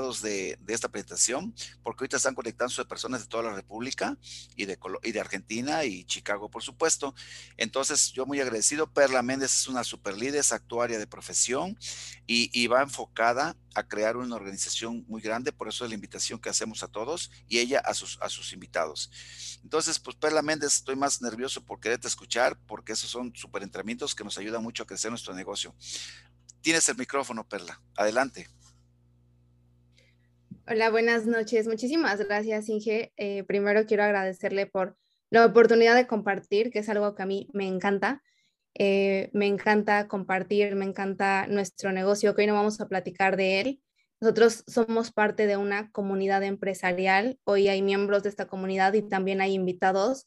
[0.00, 4.18] de, esta presentación, porque ahorita están conectándose personas de toda la República
[4.56, 7.14] y de, y de Argentina y Chicago, por supuesto.
[7.56, 8.92] Entonces, yo muy agradecido.
[8.92, 11.78] Perla Méndez es una super líder, es actuaria de profesión
[12.26, 16.38] y, y, va enfocada a crear una organización muy grande, por eso es la invitación
[16.38, 19.10] que hacemos a todos y ella a sus, a sus invitados.
[19.62, 24.14] Entonces, pues Perla Méndez, estoy más nervioso por quererte escuchar, porque esos son super entrenamientos
[24.14, 25.74] que nos ayudan mucho a crecer nuestro negocio.
[26.64, 27.78] Tienes el micrófono, Perla.
[27.94, 28.48] Adelante.
[30.66, 31.66] Hola, buenas noches.
[31.66, 33.12] Muchísimas gracias, Inge.
[33.18, 34.96] Eh, primero quiero agradecerle por
[35.28, 38.22] la oportunidad de compartir, que es algo que a mí me encanta.
[38.72, 43.82] Eh, me encanta compartir, me encanta nuestro negocio, hoy no vamos a platicar de él.
[44.22, 47.38] Nosotros somos parte de una comunidad empresarial.
[47.44, 50.26] Hoy hay miembros de esta comunidad y también hay invitados.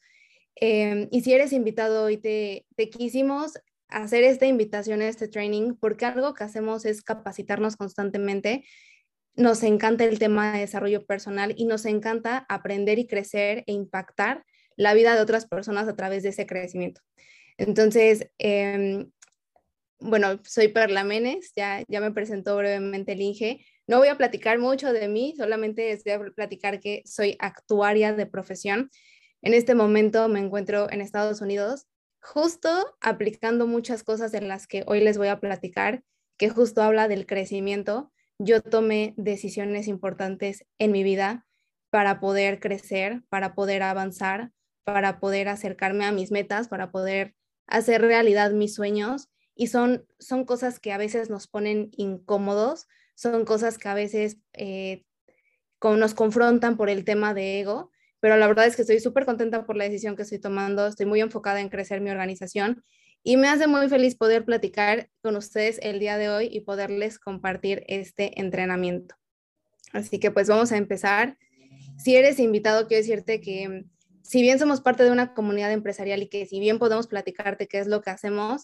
[0.62, 3.54] Eh, y si eres invitado hoy, te, te quisimos
[3.88, 8.66] hacer esta invitación este training porque algo que hacemos es capacitarnos constantemente
[9.38, 14.44] nos encanta el tema de desarrollo personal y nos encanta aprender y crecer e impactar
[14.76, 17.02] la vida de otras personas a través de ese crecimiento.
[17.58, 19.12] Entonces, em,
[20.00, 23.66] bueno, soy Perla Menes, ya, ya me presentó brevemente el Inge.
[23.86, 28.26] No voy a platicar mucho de mí, solamente voy a platicar que soy actuaria de
[28.26, 28.90] profesión.
[29.44, 31.86] En este momento me encuentro en Estados Unidos,
[32.20, 36.04] justo aplicando muchas cosas en las que hoy les voy a platicar,
[36.38, 41.46] que justo habla del crecimiento yo tomé decisiones importantes en mi vida
[41.90, 44.52] para poder crecer, para poder avanzar,
[44.84, 47.36] para poder acercarme a mis metas, para poder
[47.66, 49.30] hacer realidad mis sueños.
[49.56, 54.38] Y son, son cosas que a veces nos ponen incómodos, son cosas que a veces
[54.54, 55.04] eh,
[55.82, 59.66] nos confrontan por el tema de ego, pero la verdad es que estoy súper contenta
[59.66, 62.84] por la decisión que estoy tomando, estoy muy enfocada en crecer mi organización
[63.28, 67.20] y me hace muy feliz poder platicar con ustedes el día de hoy y poderles
[67.20, 69.16] compartir este entrenamiento.
[69.92, 71.38] Así que pues vamos a empezar.
[71.98, 73.84] Si eres invitado, quiero decirte que
[74.24, 77.80] si bien somos parte de una comunidad empresarial y que si bien podemos platicarte qué
[77.80, 78.64] es lo que hacemos,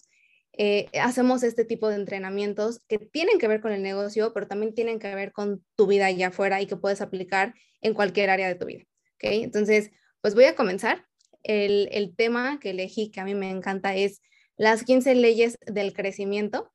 [0.54, 4.72] eh, hacemos este tipo de entrenamientos que tienen que ver con el negocio, pero también
[4.72, 8.48] tienen que ver con tu vida allá afuera y que puedes aplicar en cualquier área
[8.48, 8.84] de tu vida.
[9.16, 9.42] ¿okay?
[9.42, 9.90] Entonces,
[10.22, 11.04] pues voy a comenzar.
[11.42, 14.22] El, el tema que elegí, que a mí me encanta, es
[14.56, 16.72] las 15 leyes del crecimiento,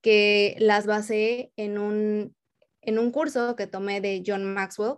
[0.00, 2.36] que las basé en un,
[2.80, 4.96] en un curso que tomé de John Maxwell.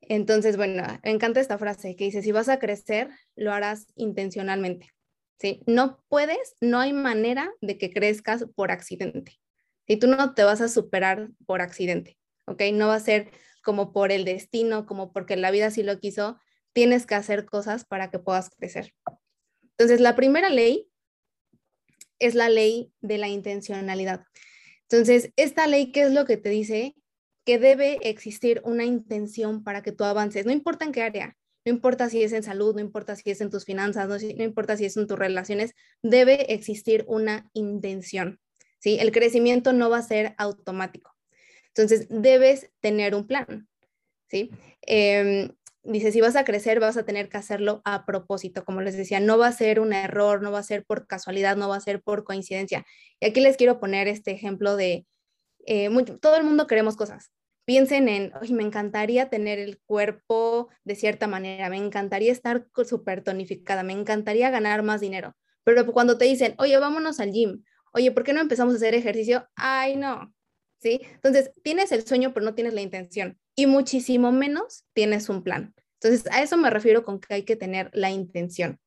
[0.00, 4.90] Entonces, bueno, me encanta esta frase que dice, si vas a crecer, lo harás intencionalmente.
[5.38, 5.62] ¿sí?
[5.66, 9.40] No puedes, no hay manera de que crezcas por accidente.
[9.86, 12.16] Y tú no te vas a superar por accidente,
[12.46, 12.62] ¿ok?
[12.72, 13.30] No va a ser
[13.64, 16.38] como por el destino, como porque la vida sí lo quiso,
[16.72, 18.94] tienes que hacer cosas para que puedas crecer.
[19.62, 20.89] Entonces, la primera ley
[22.20, 24.24] es la ley de la intencionalidad.
[24.82, 26.94] Entonces, esta ley, ¿qué es lo que te dice?
[27.44, 31.72] Que debe existir una intención para que tú avances, no importa en qué área, no
[31.72, 34.86] importa si es en salud, no importa si es en tus finanzas, no, importa si
[34.86, 38.40] es en tus relaciones, debe existir una intención.
[38.78, 38.98] ¿sí?
[38.98, 41.14] El crecimiento no va a ser automático.
[41.68, 43.68] Entonces, debes tener un plan.
[44.28, 44.50] ¿sí?
[44.82, 45.50] Em,
[45.82, 49.20] dice, si vas a crecer, vas a tener que hacerlo a propósito, como les decía,
[49.20, 51.80] no va a ser un error, no va a ser por casualidad, no va a
[51.80, 52.84] ser por coincidencia.
[53.20, 55.06] Y aquí les quiero poner este ejemplo de,
[55.66, 55.88] eh,
[56.20, 57.30] todo el mundo queremos cosas.
[57.64, 63.22] Piensen en, oye, me encantaría tener el cuerpo de cierta manera, me encantaría estar súper
[63.22, 65.36] tonificada, me encantaría ganar más dinero.
[65.64, 67.62] Pero cuando te dicen, oye, vámonos al gym,
[67.92, 69.48] oye, ¿por qué no empezamos a hacer ejercicio?
[69.54, 70.34] Ay, no,
[70.80, 71.00] ¿sí?
[71.14, 75.74] Entonces, tienes el sueño, pero no tienes la intención y muchísimo menos tienes un plan.
[76.00, 78.80] Entonces, a eso me refiero con que hay que tener la intención.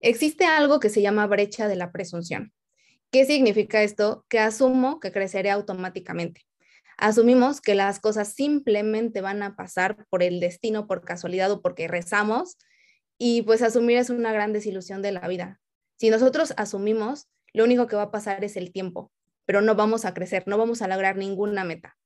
[0.00, 2.54] Existe algo que se llama brecha de la presunción.
[3.10, 4.24] ¿Qué significa esto?
[4.30, 6.46] Que asumo que creceré automáticamente.
[6.96, 11.86] Asumimos que las cosas simplemente van a pasar por el destino, por casualidad o porque
[11.86, 12.56] rezamos,
[13.18, 15.60] y pues asumir es una gran desilusión de la vida.
[15.98, 19.12] Si nosotros asumimos, lo único que va a pasar es el tiempo
[19.46, 21.96] pero no vamos a crecer, no vamos a lograr ninguna meta.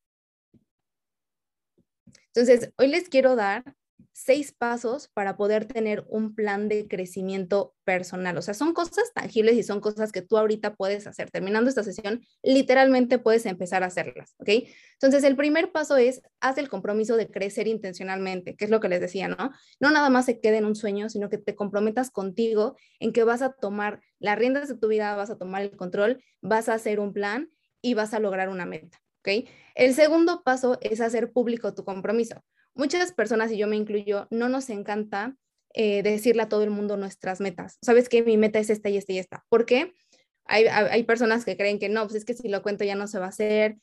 [2.32, 3.64] Entonces, hoy les quiero dar
[4.12, 8.36] seis pasos para poder tener un plan de crecimiento personal.
[8.36, 11.30] O sea, son cosas tangibles y son cosas que tú ahorita puedes hacer.
[11.30, 14.48] Terminando esta sesión, literalmente puedes empezar a hacerlas, ¿ok?
[14.92, 18.88] Entonces, el primer paso es, haz el compromiso de crecer intencionalmente, que es lo que
[18.88, 19.52] les decía, ¿no?
[19.80, 23.24] No nada más se quede en un sueño, sino que te comprometas contigo en que
[23.24, 26.74] vas a tomar las riendas de tu vida, vas a tomar el control, vas a
[26.74, 27.50] hacer un plan
[27.82, 29.48] y vas a lograr una meta, ¿ok?
[29.74, 32.44] El segundo paso es hacer público tu compromiso
[32.74, 35.36] muchas personas, y yo me incluyo, no nos encanta
[35.74, 37.78] eh, decirle a todo el mundo nuestras metas.
[37.82, 39.44] Sabes que mi meta es esta y esta y esta.
[39.48, 39.94] ¿Por qué?
[40.46, 43.06] Hay, hay, personas que creen que no, pues es que si lo cuento ya no
[43.06, 43.76] se va a hacer.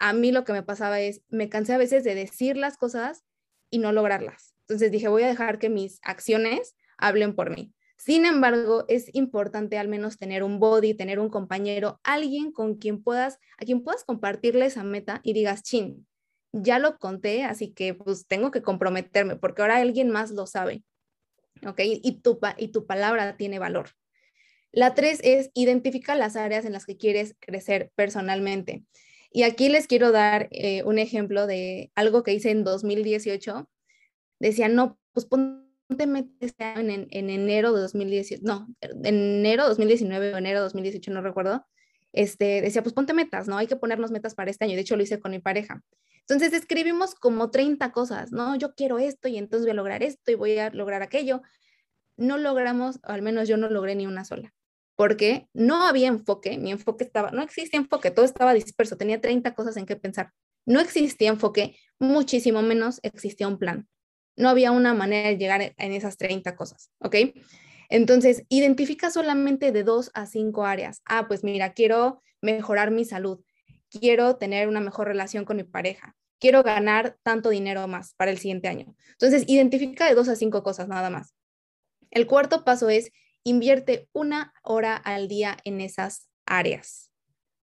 [0.00, 3.22] A mí lo que me pasaba es, me cansé a veces de decir las cosas
[3.70, 4.54] y no lograrlas.
[4.60, 7.72] Entonces dije, voy a dejar que mis acciones hablen por mí.
[7.98, 13.02] Sin embargo, es importante al menos tener un body, tener un compañero, alguien con quien
[13.02, 16.06] puedas, a quien puedas compartirle esa meta y digas, chin,
[16.52, 20.84] ya lo conté, así que pues tengo que comprometerme porque ahora alguien más lo sabe.
[21.66, 21.80] ¿Ok?
[21.84, 23.90] Y tu, y tu palabra tiene valor.
[24.70, 28.84] La tres es identifica las áreas en las que quieres crecer personalmente.
[29.32, 33.68] Y aquí les quiero dar eh, un ejemplo de algo que hice en 2018.
[34.38, 35.26] Decía, no, pues
[35.88, 41.10] ponte en, en, enero de 2018, no, en enero de 2019 o enero de 2018,
[41.10, 41.66] no recuerdo.
[42.12, 43.58] Este, decía, pues ponte metas, ¿no?
[43.58, 44.74] Hay que ponernos metas para este año.
[44.74, 45.82] De hecho, lo hice con mi pareja.
[46.20, 48.56] Entonces escribimos como 30 cosas, ¿no?
[48.56, 51.42] Yo quiero esto y entonces voy a lograr esto y voy a lograr aquello.
[52.16, 54.54] No logramos, al menos yo no logré ni una sola
[54.98, 59.54] porque no había enfoque, mi enfoque estaba, no existía enfoque, todo estaba disperso, tenía 30
[59.54, 60.32] cosas en qué pensar.
[60.66, 63.88] No existía enfoque, muchísimo menos existía un plan.
[64.38, 67.16] No había una manera de llegar en esas 30 cosas, ¿ok?
[67.90, 71.02] Entonces, identifica solamente de dos a cinco áreas.
[71.04, 73.40] Ah, pues mira, quiero mejorar mi salud,
[73.90, 78.38] quiero tener una mejor relación con mi pareja, quiero ganar tanto dinero más para el
[78.38, 78.94] siguiente año.
[79.12, 81.34] Entonces, identifica de dos a cinco cosas nada más.
[82.10, 83.10] El cuarto paso es
[83.42, 87.10] invierte una hora al día en esas áreas.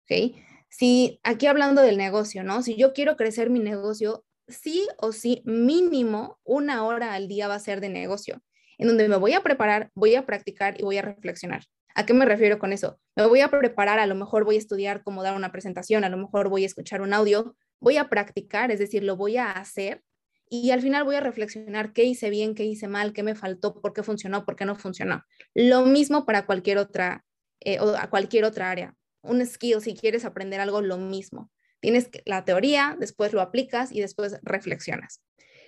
[0.03, 0.35] ¿Ok?
[0.69, 2.61] Si aquí hablando del negocio, ¿no?
[2.61, 7.55] Si yo quiero crecer mi negocio, sí o sí, mínimo una hora al día va
[7.55, 8.41] a ser de negocio,
[8.77, 11.63] en donde me voy a preparar, voy a practicar y voy a reflexionar.
[11.95, 12.99] ¿A qué me refiero con eso?
[13.15, 16.09] Me voy a preparar, a lo mejor voy a estudiar cómo dar una presentación, a
[16.09, 19.51] lo mejor voy a escuchar un audio, voy a practicar, es decir, lo voy a
[19.51, 20.03] hacer
[20.49, 23.79] y al final voy a reflexionar qué hice bien, qué hice mal, qué me faltó,
[23.81, 25.23] por qué funcionó, por qué no funcionó.
[25.53, 27.25] Lo mismo para cualquier otra,
[27.61, 28.95] eh, o a cualquier otra área.
[29.21, 31.49] Un skill, si quieres aprender algo, lo mismo.
[31.85, 35.21] Tienes la teoría, después lo aplicas y después reflexionas.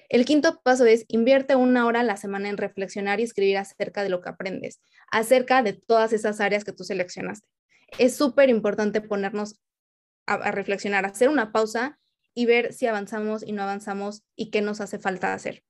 [0.10, 4.02] El quinto paso es invierte una hora a la semana en reflexionar y escribir acerca
[4.02, 4.82] de lo que aprendes,
[5.12, 7.48] acerca de todas esas áreas que tú seleccionaste.
[8.00, 9.60] Es súper importante ponernos
[10.26, 12.00] a, a reflexionar, hacer una pausa
[12.34, 15.62] y ver si avanzamos y no avanzamos y qué nos hace falta hacer.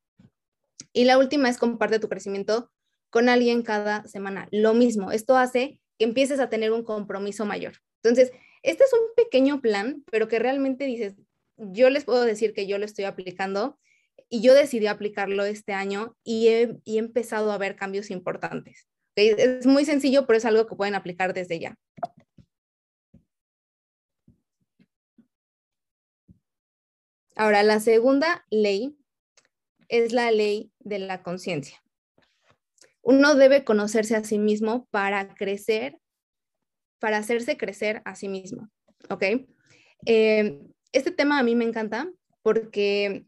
[0.93, 2.71] Y la última es comparte tu crecimiento
[3.09, 4.47] con alguien cada semana.
[4.53, 7.73] Lo mismo, esto hace que empieces a tener un compromiso mayor.
[8.01, 8.31] Entonces,
[8.63, 11.15] este es un pequeño plan, pero que realmente dices,
[11.57, 13.77] yo les puedo decir que yo lo estoy aplicando
[14.29, 18.87] y yo decidí aplicarlo este año y he, empezado a ver cambios importantes.
[19.15, 21.75] Es muy sencillo, pero es algo que pueden aplicar desde ya.
[27.35, 28.97] Ahora, la segunda ley
[29.89, 31.81] es la ley de la conciencia.
[33.01, 35.97] Uno debe conocerse a sí mismo para crecer,
[36.99, 38.69] para hacerse crecer a sí mismo.
[39.09, 39.23] ¿Ok?
[40.05, 40.59] Eh,
[40.91, 42.09] este tema a mí me encanta
[42.41, 43.25] porque,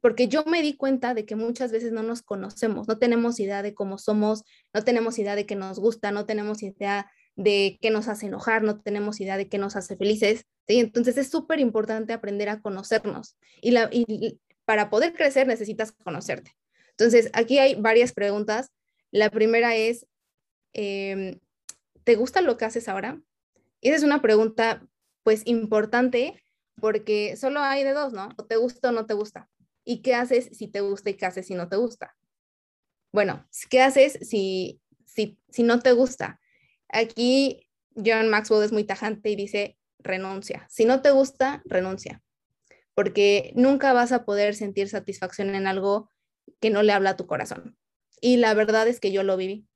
[0.00, 3.62] porque yo me di cuenta de que muchas veces no nos conocemos, no tenemos idea
[3.62, 7.90] de cómo somos, no tenemos idea de qué nos gusta, no tenemos idea de qué
[7.90, 10.44] nos hace enojar, no tenemos idea de qué nos hace felices.
[10.66, 13.74] Entonces es súper importante aprender a conocernos y,
[14.64, 16.52] para poder crecer necesitas conocerte.
[16.90, 18.70] Entonces aquí hay varias preguntas.
[19.10, 20.06] La primera es,
[20.72, 21.40] em,
[22.04, 23.20] ¿te gusta lo que haces ahora?
[23.80, 24.86] Esa es una pregunta
[25.22, 26.42] pues importante
[26.80, 28.30] porque solo hay de dos, ¿no?
[28.36, 29.48] O te gusta o no te gusta.
[29.84, 32.16] ¿Y qué haces si te gusta y qué haces si no te gusta?
[33.12, 36.40] Bueno, ¿qué haces si, si, si no te gusta?
[36.88, 40.66] Aquí John Maxwell es muy tajante y dice, renuncia.
[40.70, 42.22] Si no te gusta, renuncia,
[42.94, 46.10] porque nunca vas a poder sentir satisfacción en algo
[46.60, 47.76] que no le habla a tu corazón.
[48.20, 49.66] Y la verdad es que yo lo viví.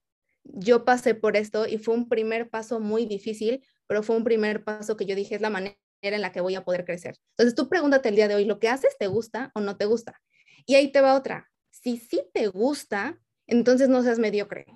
[0.45, 4.65] Yo pasé por esto y fue un primer paso muy difícil, pero fue un primer
[4.65, 7.17] paso que yo dije es la manera en la que voy a poder crecer.
[7.31, 9.87] Entonces tú pregúntate el día de hoy, ¿lo que haces te gusta o no te
[9.87, 10.21] gusta?
[10.67, 11.51] Y ahí te va otra.
[11.71, 14.67] Si sí te gusta, entonces no seas mediocre.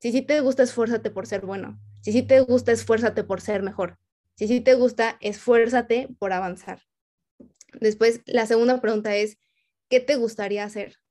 [0.00, 1.80] Si sí te gusta, esfuérzate por ser bueno.
[2.00, 3.98] Si sí te gusta, esfuérzate por ser mejor.
[4.34, 6.82] Si sí te gusta, esfuérzate por avanzar.
[7.80, 9.38] Después, la segunda pregunta es,
[9.88, 11.01] ¿qué te gustaría hacer?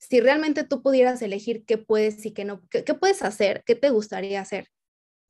[0.00, 3.90] Si realmente tú pudieras elegir qué puedes y qué no, qué, puedes hacer, qué te
[3.90, 4.66] gustaría hacer,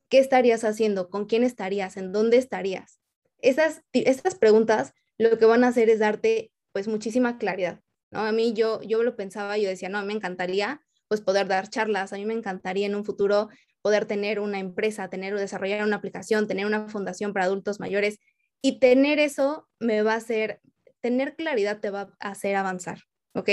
[0.09, 2.99] qué estarías haciendo, con quién estarías, en dónde estarías.
[3.39, 7.81] Esas, estas preguntas lo que van a hacer es darte pues muchísima claridad.
[8.11, 8.21] ¿no?
[8.21, 12.13] A mí yo, yo lo pensaba, yo decía, no, me encantaría pues poder dar charlas,
[12.13, 13.49] a mí me encantaría en un futuro
[13.81, 18.19] poder tener una empresa, tener o desarrollar una aplicación, tener una fundación para adultos mayores
[18.61, 20.61] y tener eso me va a hacer,
[21.01, 22.99] tener claridad te va a hacer avanzar,
[23.33, 23.49] ¿ok?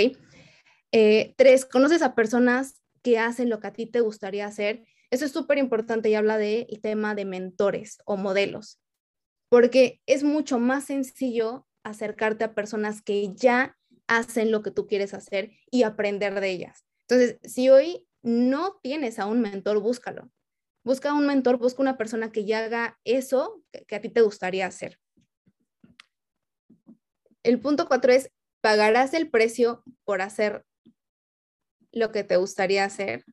[0.92, 5.24] Eh, tres, conoces a personas que hacen lo que a ti te gustaría hacer eso
[5.24, 8.78] es súper importante y habla del tema de mentores o modelos,
[9.48, 13.76] porque es mucho más sencillo acercarte a personas que ya
[14.06, 16.84] hacen lo que tú quieres hacer y aprender de ellas.
[17.08, 20.30] Entonces, si hoy no tienes a un mentor, búscalo.
[20.84, 24.66] Busca un mentor, busca una persona que ya haga eso que, a ti te gustaría
[24.66, 24.98] hacer.
[27.42, 28.30] El punto cuatro es,
[28.60, 30.64] ¿pagarás el precio por hacer
[31.98, 33.24] lo que te gustaría hacer?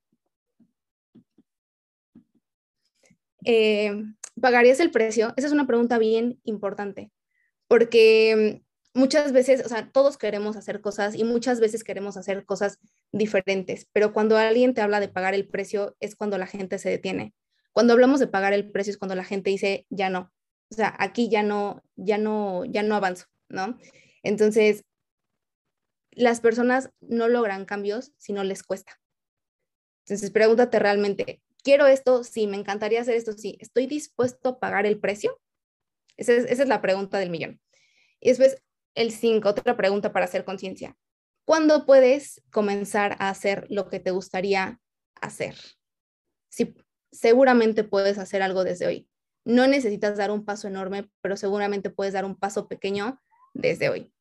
[3.45, 4.03] Eh,
[4.41, 5.34] ¿Pagarías el precio?
[5.38, 7.12] Esa es una pregunta bien importante,
[7.67, 12.79] porque muchas veces, o sea, todos queremos hacer cosas y muchas veces queremos hacer cosas
[13.12, 16.89] diferentes, pero cuando alguien te habla de pagar el precio es cuando la gente se
[16.89, 17.34] detiene.
[17.72, 20.31] Cuando hablamos de pagar el precio es cuando la gente dice, ya no,
[20.69, 23.77] o sea, aquí ya no, ya no, ya no avanzo, ¿no?
[24.24, 24.86] Entonces,
[26.15, 29.00] las personas no logran cambios si no les cuesta.
[30.05, 32.24] Entonces, pregúntate realmente, ¿quiero esto?
[32.24, 35.41] Sí, me encantaría hacer esto, sí, ¿estoy dispuesto a pagar el precio?
[36.17, 37.60] Esa es, esa es la pregunta del millón.
[38.19, 38.62] Y después,
[38.93, 40.98] el 5, otra pregunta para hacer conciencia.
[41.43, 44.79] ¿Cuándo puedes comenzar a hacer lo que te gustaría
[45.22, 45.55] hacer?
[46.50, 46.75] Si
[47.12, 49.10] seguramente puedes hacer algo desde hoy.
[49.43, 53.22] No necesitas dar un paso enorme, pero seguramente puedes dar un paso pequeño
[53.53, 54.12] desde hoy.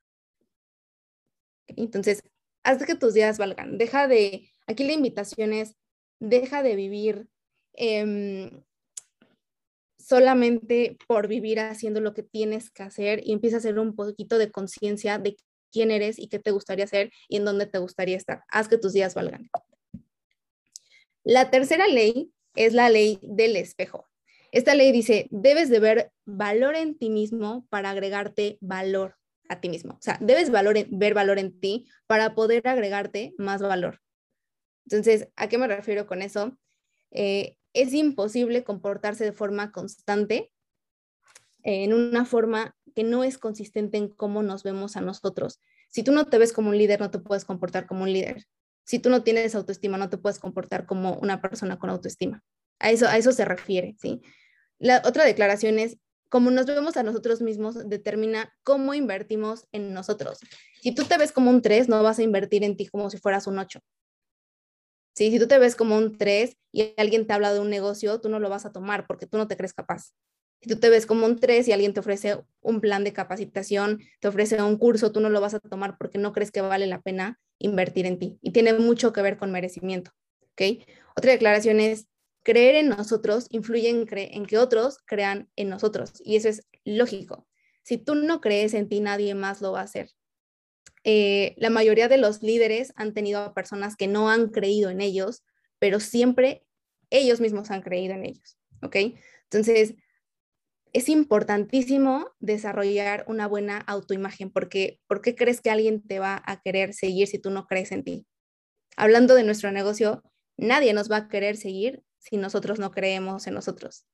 [1.69, 2.23] Entonces,
[2.63, 3.79] haz que tus días valgan.
[3.79, 5.77] Deja de, aquí la invitación es,
[6.21, 7.29] deja de vivir
[7.75, 8.63] em,
[9.99, 14.39] solamente por vivir haciendo lo que tienes que hacer y empieza a hacer un poquito
[14.39, 15.37] de conciencia de
[15.73, 18.43] quién eres y qué te gustaría hacer y en dónde te gustaría estar.
[18.49, 19.51] Haz que tus días valgan.
[21.25, 24.09] La tercera ley es la ley del espejo.
[24.53, 29.17] Esta ley dice, debes de ver valor en ti mismo para agregarte valor
[29.49, 29.95] a ti mismo.
[29.95, 34.01] O sea, debes ver valor en ti para poder agregarte más valor.
[34.87, 36.59] Entonces, ¿a qué me refiero con eso?
[37.11, 40.53] Eh, es imposible comportarse de forma constante
[41.63, 45.61] en una forma que no es consistente en cómo nos vemos a nosotros.
[45.89, 48.45] Si tú no te ves como un líder, no te puedes comportar como un líder.
[48.85, 52.43] Si tú no tienes autoestima, no te puedes comportar como una persona con autoestima.
[52.79, 54.21] A eso, a eso se refiere, ¿sí?
[54.79, 55.97] La otra declaración es,
[56.35, 60.41] como nos vemos a nosotros mismos, determina cómo invertimos en nosotros.
[60.81, 63.19] Si tú te ves como un 3, no vas a invertir en ti como si
[63.19, 63.79] fueras un 8.
[65.15, 68.31] Si tú te ves como un 3 y alguien te habla de un negocio, tú
[68.31, 70.13] no lo vas a tomar porque tú no te crees capaz.
[70.61, 74.01] Si tú te ves como un 3 y alguien te ofrece un plan de capacitación,
[74.19, 76.89] te ofrece un curso, tú no lo vas a tomar porque no crees que vale
[76.89, 78.41] la pena invertir en ti.
[78.43, 80.11] Y tiene mucho que ver con merecimiento.
[81.15, 82.09] Otra declaración es,
[82.45, 86.13] creer en nosotros influye en, que otros crean en nosotros.
[86.23, 87.49] Y eso es lógico.
[87.83, 90.11] Si tú no crees en ti, nadie más lo va a hacer.
[91.03, 95.01] Eh, la mayoría de los líderes han tenido a personas que no han creído en
[95.01, 95.43] ellos,
[95.79, 96.65] pero siempre
[97.11, 98.97] ellos mismos han creído en ellos, ¿ok?
[99.45, 99.95] Entonces,
[100.93, 106.61] es importantísimo desarrollar una buena autoimagen, porque ¿por qué crees que alguien te va a
[106.61, 108.27] querer seguir si tú no crees en ti?
[108.97, 110.23] Hablando de nuestro negocio,
[110.57, 114.07] nadie nos va a querer seguir si nosotros no creemos en nosotros.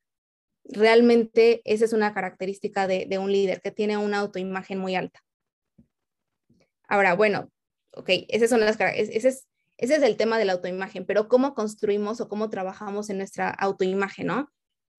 [0.64, 5.20] Realmente esa es una característica de, de un líder que tiene una autoimagen muy alta.
[6.88, 7.50] Ahora, bueno,
[7.92, 9.46] ok, esas son las, ese es,
[9.78, 13.48] ese es el tema de la autoimagen, pero ¿cómo construimos o cómo trabajamos en nuestra
[13.48, 14.50] autoimagen, no?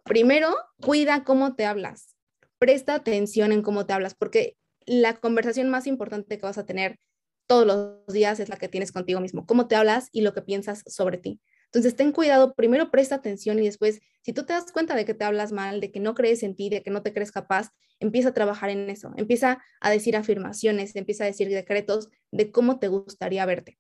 [0.03, 2.15] Primero, cuida cómo te hablas.
[2.57, 6.97] Presta atención en cómo te hablas, porque la conversación más importante que vas a tener
[7.45, 10.41] todos los días es la que tienes contigo mismo, cómo te hablas y lo que
[10.41, 11.41] piensas sobre ti.
[11.73, 15.13] Entonces, ten cuidado, primero presta atención y después, si tú te das cuenta de que
[15.13, 17.69] te hablas mal, de que no crees en ti, de que no te crees capaz,
[18.01, 22.77] empieza a trabajar en eso, empieza a decir afirmaciones, empieza a decir decretos de cómo
[22.77, 23.79] te gustaría verte.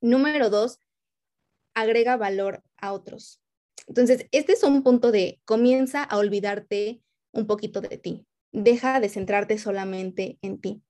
[0.00, 0.78] Número dos,
[1.74, 3.42] agrega valor a otros.
[3.86, 7.02] Entonces, este es un punto de comienza a olvidarte
[7.32, 8.26] un poquito de ti.
[8.52, 10.82] Deja de centrarte solamente en ti.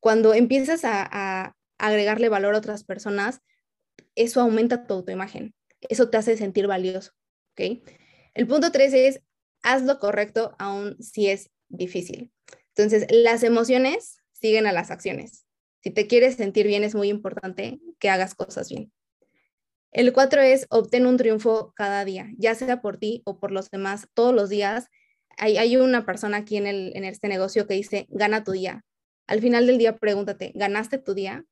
[0.00, 3.42] Cuando empiezas a, agregarle valor a otras personas,
[4.14, 7.12] eso aumenta tu autoimagen eso te hace sentir valioso,
[7.52, 7.82] ¿ok?
[8.34, 9.20] El punto tres es,
[9.62, 12.32] haz lo correcto aún si es difícil.
[12.76, 15.46] Entonces, las emociones siguen a las acciones.
[15.82, 18.92] Si te quieres sentir bien, es muy importante que hagas cosas bien.
[19.90, 23.70] El cuatro es obtener un triunfo cada día, ya sea por ti o por los
[23.70, 24.88] demás, todos los días.
[25.38, 28.84] Hay, hay una persona aquí en, el, en este negocio que dice, gana tu día.
[29.26, 31.44] Al final del día, pregúntate, ¿ganaste tu día?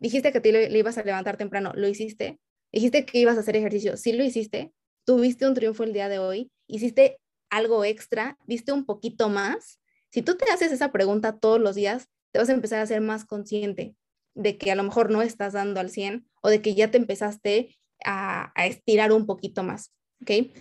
[0.00, 2.38] Dijiste que te le ibas a levantar temprano, ¿lo hiciste?
[2.72, 4.72] Dijiste que ibas a hacer ejercicio, sí lo hiciste,
[5.04, 7.18] tuviste un triunfo el día de hoy, hiciste
[7.50, 9.80] algo extra, diste un poquito más.
[10.10, 13.00] Si tú te haces esa pregunta todos los días, te vas a empezar a ser
[13.00, 13.94] más consciente
[14.34, 16.98] de que a lo mejor no estás dando al 100 o de que ya te
[16.98, 19.94] empezaste a, estirar un poquito más.
[20.22, 20.52] ¿ok?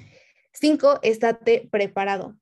[0.54, 2.38] Cinco, estate preparado.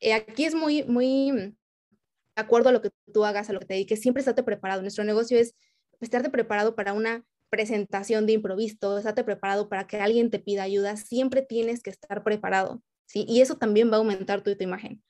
[0.00, 3.66] Eh, aquí es muy, muy de acuerdo a lo que tú hagas, a lo que
[3.66, 4.82] te dediques, siempre estate preparado.
[4.82, 5.54] Nuestro negocio es
[6.00, 10.96] estarte preparado para una presentación de improviso, estate preparado para que alguien te pida ayuda,
[10.96, 13.26] siempre tienes que estar preparado, ¿sí?
[13.28, 15.02] Y eso también va a aumentar tu, imagen.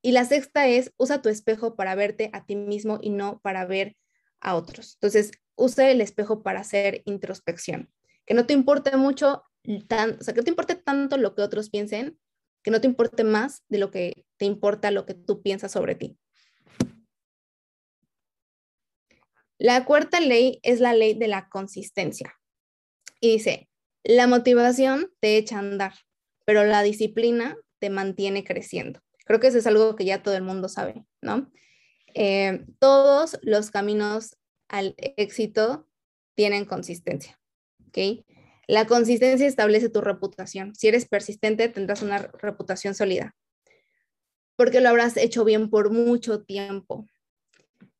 [0.00, 3.66] Y la sexta es, usa tu espejo para verte a ti mismo y no para
[3.66, 3.94] ver
[4.40, 4.94] a otros.
[4.94, 7.92] Entonces, usa el espejo para hacer introspección.
[8.24, 11.68] Que no te importe mucho, o sea, que no te importe tanto lo que otros
[11.68, 12.18] piensen,
[12.62, 15.94] que no te importe más de lo que te importa lo que tú piensas sobre
[15.94, 16.18] ti.
[19.58, 22.34] La cuarta ley es la ley de la consistencia.
[23.20, 23.68] Y dice,
[24.04, 25.94] la motivación te echa a andar,
[26.44, 29.00] pero la disciplina te mantiene creciendo.
[29.24, 31.50] Creo que eso es algo que ya todo el mundo sabe, ¿no?
[32.14, 34.36] Eh, todos los caminos
[34.68, 35.88] al éxito
[36.34, 37.38] tienen consistencia,
[37.88, 38.24] ¿ok?
[38.68, 40.74] La consistencia establece tu reputación.
[40.74, 43.34] Si eres persistente, tendrás una reputación sólida,
[44.56, 47.06] porque lo habrás hecho bien por mucho tiempo.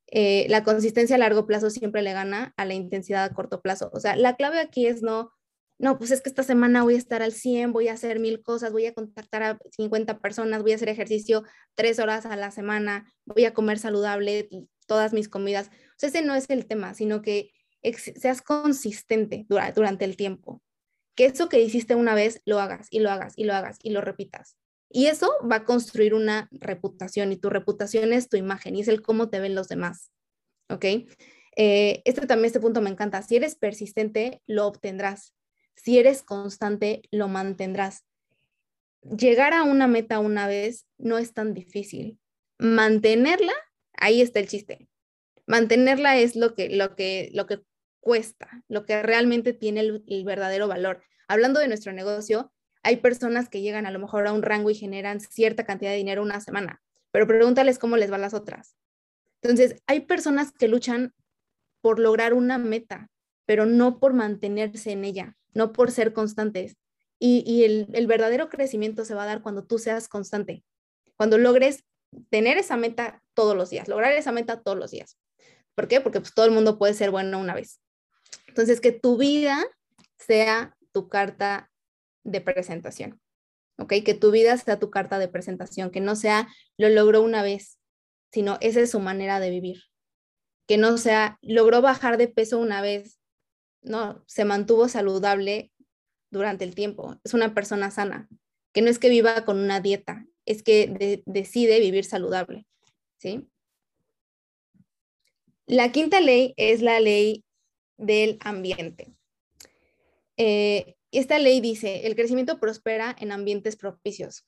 [0.08, 3.90] Eh, la consistencia a largo plazo siempre le gana a la intensidad a corto plazo.
[3.92, 5.32] O sea, la clave aquí es no,
[5.78, 8.42] no, pues es que esta semana voy a estar al 100, voy a hacer mil
[8.42, 11.42] cosas, voy a contactar a 50 personas, voy a hacer ejercicio
[11.74, 14.48] tres horas a la semana, voy a comer saludable
[14.86, 15.68] todas mis comidas.
[15.68, 17.50] O sea, ese no es el tema, sino que
[17.92, 20.62] seas consistente durante el tiempo.
[21.14, 23.90] Que eso que hiciste una vez lo hagas y lo hagas y lo hagas y
[23.90, 24.56] lo repitas.
[24.90, 28.88] Y eso va a construir una reputación y tu reputación es tu imagen y es
[28.88, 30.10] el cómo te ven los demás.
[30.68, 30.84] ¿Ok?
[31.56, 33.22] Eh, este también, este punto me encanta.
[33.22, 35.34] Si eres persistente, lo obtendrás.
[35.74, 38.04] Si eres constante, lo mantendrás.
[39.02, 42.18] Llegar a una meta una vez no es tan difícil.
[42.58, 43.52] Mantenerla,
[43.94, 44.88] ahí está el chiste.
[45.46, 47.60] Mantenerla es lo que, lo que, lo que
[48.00, 51.02] cuesta, lo que realmente tiene el, el verdadero valor.
[51.28, 52.52] Hablando de nuestro negocio,
[52.86, 55.96] hay personas que llegan a lo mejor a un rango y generan cierta cantidad de
[55.96, 58.76] dinero una semana, pero pregúntales cómo les van las otras.
[59.42, 61.12] Entonces, hay personas que luchan
[61.80, 63.10] por lograr una meta,
[63.44, 66.76] pero no por mantenerse en ella, no por ser constantes.
[67.18, 70.62] Y, el, el, verdadero crecimiento se va a dar cuando tú seas constante,
[71.16, 71.82] cuando logres
[72.30, 75.18] tener esa meta todos los días, lograr esa meta todos los días.
[75.74, 76.00] ¿Por qué?
[76.00, 77.80] Porque pues, todo el mundo puede ser bueno una vez.
[78.46, 79.64] Entonces, que tu vida
[80.18, 81.68] sea tu carta
[82.26, 83.20] de presentación.
[83.78, 83.94] ¿Ok?
[84.04, 87.78] Que tu vida sea tu carta de presentación, que no sea lo logró una vez,
[88.32, 89.82] sino esa es su manera de vivir.
[90.66, 93.18] Que no sea logró bajar de peso una vez,
[93.82, 95.72] no, se mantuvo saludable
[96.30, 98.28] durante el tiempo, es una persona sana,
[98.72, 102.66] que no es que viva con una dieta, es que decide vivir saludable,
[103.18, 103.48] ¿sí?
[105.66, 107.44] La quinta ley es la ley
[107.96, 109.14] del ambiente.
[110.36, 114.46] Eh, esta ley dice, el crecimiento prospera en ambientes propicios.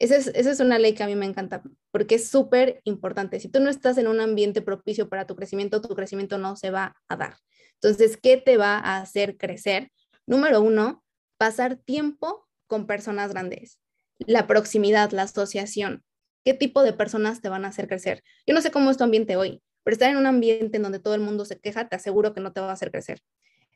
[0.00, 3.38] Esa es, una ley que a mí me encanta porque es súper importante.
[3.38, 6.70] Si tú no estás en un ambiente propicio para tu crecimiento, tu crecimiento no se
[6.70, 7.36] va a dar.
[7.74, 9.90] Entonces, ¿qué te va a hacer crecer?
[10.26, 11.04] Número uno,
[11.36, 13.78] pasar tiempo con personas grandes.
[14.18, 16.02] La proximidad, la asociación.
[16.46, 18.22] ¿Qué tipo de personas te van a hacer crecer?
[18.46, 20.98] Yo no sé cómo es tu ambiente hoy, pero estar en un ambiente en donde
[20.98, 23.20] todo el mundo se queja, te aseguro que no te va a hacer crecer.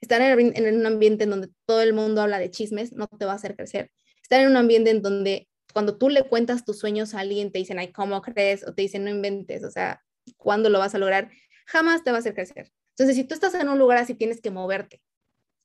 [0.05, 3.33] Estar en, un ambiente en donde todo el mundo habla de chismes no te va
[3.33, 3.91] a hacer crecer.
[4.23, 7.59] Estar en un ambiente en donde cuando tú le cuentas tus sueños a alguien te
[7.59, 8.69] dicen, ay, ¿cómo crees?
[8.69, 10.03] O te dicen, no inventes, o sea,
[10.37, 11.31] ¿cuándo lo vas a lograr?
[11.67, 12.71] Jamás te va a hacer crecer.
[12.91, 15.01] Entonces, si tú estás en un lugar así, tienes que moverte,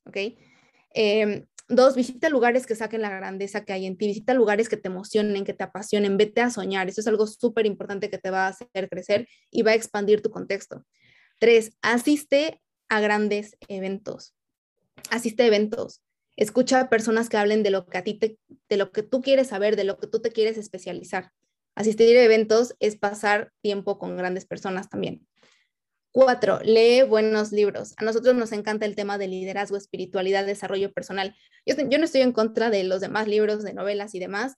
[0.05, 0.17] ¿ok?
[0.91, 4.77] Em, dos, visita lugares que saquen la grandeza que hay en ti, visita lugares que
[4.77, 6.87] te emocionen, que te apasionen, vete a soñar.
[6.87, 10.21] Eso es algo súper importante que te va a hacer crecer y va a expandir
[10.21, 10.85] tu contexto.
[11.39, 14.35] Tres, asiste a grandes eventos.
[15.09, 16.01] Asiste a eventos.
[16.35, 19.21] Escucha a personas que hablen de lo que a ti te, de lo que tú
[19.21, 21.31] quieres saber, de lo que tú te quieres especializar.
[21.75, 25.25] Asistir a eventos es pasar tiempo con grandes personas también.
[26.11, 27.93] Cuatro, lee buenos libros.
[27.97, 31.35] A nosotros nos encanta el tema de liderazgo, espiritualidad, desarrollo personal.
[31.65, 34.55] Yo, yo no estoy en contra de los demás libros, de novelas y demás,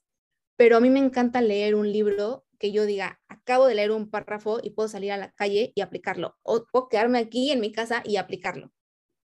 [0.56, 4.08] pero a mí me encanta leer un libro que yo diga, acabo de leer un
[4.08, 7.72] párrafo y puedo salir a la calle y aplicarlo, o puedo quedarme aquí en mi
[7.72, 8.72] casa y aplicarlo.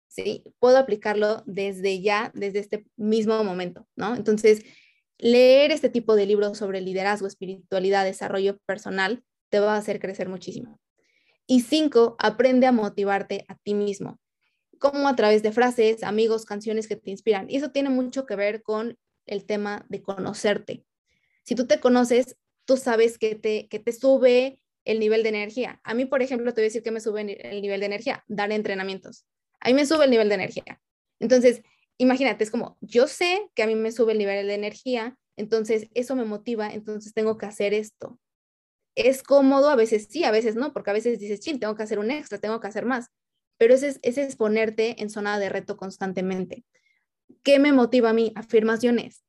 [0.07, 0.45] ¿Sí?
[0.59, 4.15] Puedo aplicarlo desde ya, desde este mismo momento, ¿no?
[4.15, 4.63] Entonces,
[5.17, 10.29] leer este tipo de libros sobre liderazgo, espiritualidad, desarrollo personal, te va a hacer crecer
[10.29, 10.79] muchísimo.
[11.45, 14.17] Y cinco, aprende a motivarte a ti mismo,
[14.79, 17.49] como a través de frases, amigos, canciones que te inspiran.
[17.49, 20.85] Y eso tiene mucho que ver con el tema de conocerte.
[21.43, 25.81] Si tú te conoces, tú sabes que te, que te sube el nivel de energía.
[25.83, 28.23] A mí, por ejemplo, te voy a decir que me sube el nivel de energía,
[28.27, 29.25] dar entrenamientos.
[29.59, 30.81] A mí me sube el nivel de energía.
[31.19, 31.61] Entonces,
[31.97, 35.87] imagínate, es como, yo sé que a mí me sube el nivel de energía, entonces
[35.93, 38.19] eso me motiva, entonces tengo que hacer esto.
[38.95, 41.83] Es cómodo, a veces sí, a veces no, porque a veces dices, sí, tengo que
[41.83, 43.07] hacer un extra, tengo que hacer más,
[43.57, 46.63] pero ese es, ese es ponerte en zona de reto constantemente.
[47.43, 48.31] ¿Qué me motiva a mí?
[48.35, 49.24] Afirmaciones.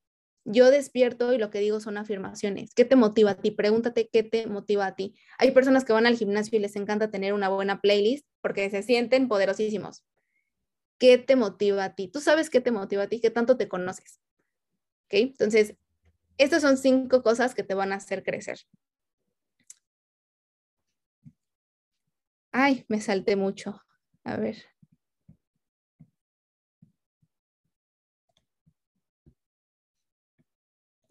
[0.49, 2.73] Yo despierto y lo que digo son afirmaciones.
[2.73, 3.51] ¿Qué te motiva a ti?
[3.51, 5.15] Pregúntate qué te motiva a ti.
[5.39, 8.85] Hay personas que van al gimnasio y les encanta tener una buena playlist porque se
[8.85, 10.05] sienten poderosísimos.
[10.99, 12.09] ¿Qué te motiva a ti?
[12.09, 14.21] Tú sabes qué te motiva a ti, qué tanto te conoces.
[15.07, 15.15] ¿Ok?
[15.15, 15.77] Entonces,
[16.39, 18.59] estas son cinco cosas que te van a hacer crecer.
[22.53, 23.81] Ay, me salté mucho.
[24.25, 24.57] A ver.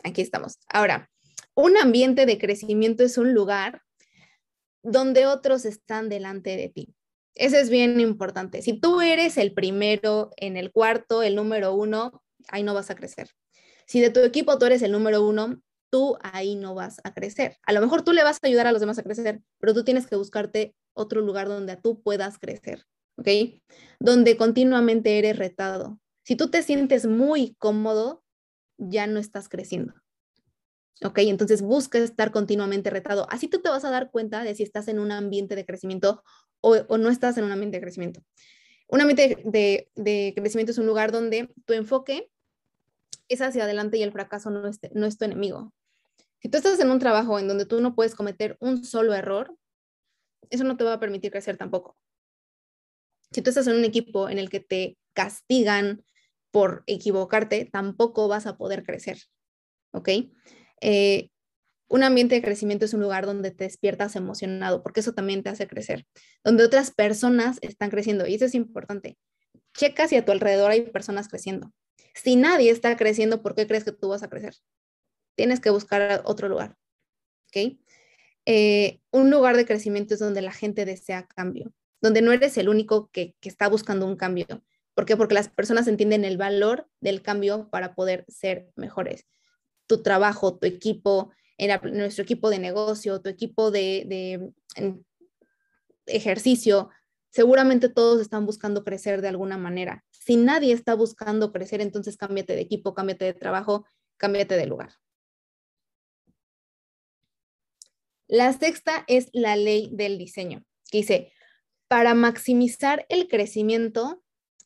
[0.06, 0.60] Aquí estamos.
[0.70, 1.10] Ahora,
[1.56, 3.82] un ambiente de crecimiento es un lugar
[4.84, 6.96] donde otros están delante de ti.
[7.34, 8.62] Eso es bien importante.
[8.62, 12.96] Si tú eres el primero en el cuarto, el número uno, ahí no vas a
[12.96, 13.32] crecer.
[13.88, 17.58] Si de tu equipo tú eres el número uno, tú ahí no vas a crecer.
[17.66, 19.84] A lo mejor tú le vas a ayudar a los demás a crecer, pero tú
[19.84, 22.86] tienes que buscarte otro lugar donde tú puedas crecer,
[23.18, 23.28] ¿ok?
[24.00, 26.00] Donde continuamente eres retado.
[26.24, 28.25] Si tú te sientes muy cómodo,
[28.78, 29.94] ya no estás creciendo.
[31.04, 31.20] ¿Ok?
[31.20, 33.28] Entonces busca estar continuamente retado.
[33.30, 36.24] Así tú te vas a dar cuenta de si estás en un ambiente de crecimiento
[36.62, 38.22] o, no estás en un ambiente de crecimiento.
[38.88, 42.32] Un ambiente de, crecimiento es un lugar donde tu enfoque
[43.28, 45.74] es hacia adelante y el fracaso no es, no es tu enemigo.
[46.40, 49.56] Si tú estás en un trabajo en donde tú no puedes cometer un solo error,
[50.50, 51.98] eso no te va a permitir crecer tampoco.
[53.32, 56.04] Si tú estás en un equipo en el que te castigan
[56.56, 59.18] por equivocarte, tampoco vas a poder crecer.
[59.92, 60.08] ¿Ok?
[60.80, 61.30] Eh,
[61.90, 65.50] un ambiente de crecimiento es un lugar donde te despiertas emocionado, porque eso también te
[65.50, 66.08] hace crecer,
[66.46, 69.18] donde otras personas están creciendo, y eso es importante.
[69.74, 71.74] Checa si a tu alrededor hay personas creciendo.
[72.14, 74.56] Si nadie está creciendo, ¿por qué crees que tú vas a crecer?
[75.36, 76.78] Tienes que buscar otro lugar.
[77.50, 77.78] ¿Ok?
[78.46, 82.70] Eh, un lugar de crecimiento es donde la gente desea cambio, donde no eres el
[82.70, 84.64] único que, que está buscando un cambio.
[84.96, 85.18] ¿Por qué?
[85.18, 89.28] Porque las personas entienden el valor del cambio para poder ser mejores.
[89.88, 91.32] Tu trabajo, tu equipo,
[91.84, 94.54] nuestro equipo de negocio, tu equipo de,
[96.08, 96.90] ejercicio,
[97.30, 100.04] seguramente todos están buscando crecer de alguna manera.
[100.12, 103.86] Si nadie está buscando crecer, entonces cámbiate de equipo, cámbiate de trabajo,
[104.18, 104.94] cámbiate de lugar.
[108.28, 111.32] La sexta es la ley del diseño, que dice,
[111.88, 114.24] para maximizar el crecimiento,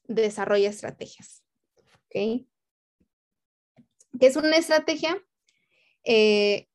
[0.09, 1.43] desarrolla estrategias.
[1.77, 2.45] ¿Ok?
[4.19, 5.23] ¿Qué es una estrategia?
[6.03, 6.67] Eh,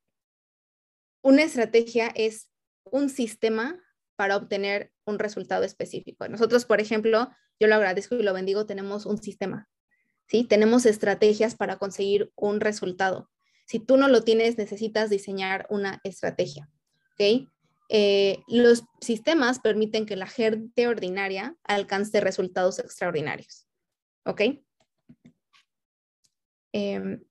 [1.22, 2.48] una estrategia es
[2.84, 3.82] un sistema
[4.16, 6.28] para obtener un resultado específico.
[6.28, 9.68] Nosotros, por ejemplo, yo lo agradezco y lo bendigo, tenemos un sistema,
[10.26, 10.44] ¿sí?
[10.44, 13.30] Tenemos estrategias para conseguir un resultado.
[13.66, 16.70] Si tú no lo tienes, necesitas diseñar una estrategia,
[17.12, 17.48] ¿ok?
[17.96, 23.68] Eh, los sistemas permiten que la gente ordinaria alcance resultados extraordinarios,
[24.24, 24.40] ¿ok?
[26.72, 27.22] Em,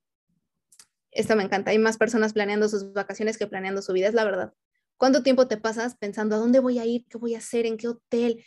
[1.10, 1.70] esto me encanta.
[1.70, 4.54] Hay más personas planeando sus vacaciones que planeando su vida, es la verdad.
[4.96, 7.76] ¿Cuánto tiempo te pasas pensando a dónde voy a ir, qué voy a hacer, en
[7.76, 8.42] qué hotel?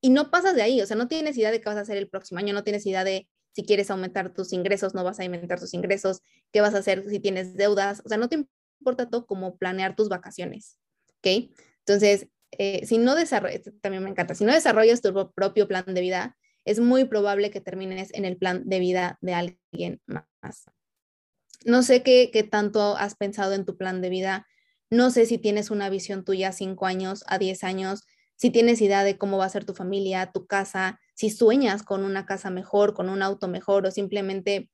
[0.00, 1.96] Y no pasas de ahí, o sea, no tienes idea de qué vas a hacer
[1.96, 5.22] el próximo año, no tienes idea de si quieres aumentar tus ingresos, no vas a
[5.22, 8.48] aumentar tus ingresos, qué vas a hacer si tienes deudas, o sea, no te
[8.80, 10.81] importa todo como planear tus vacaciones,
[11.22, 11.50] ¿ok?
[11.78, 16.00] Entonces, eh, si no desarrollas, también me encanta, si no desarrollas tu propio plan de
[16.00, 20.64] vida, es muy probable que termines en el plan de vida de alguien más.
[21.64, 24.46] No sé qué, tanto has pensado en tu plan de vida.
[24.90, 28.04] No sé si tienes una visión tuya a cinco años, a diez años,
[28.36, 32.04] si tienes idea de cómo va a ser tu familia, tu casa, si sueñas con
[32.04, 34.68] una casa mejor, con un auto mejor o simplemente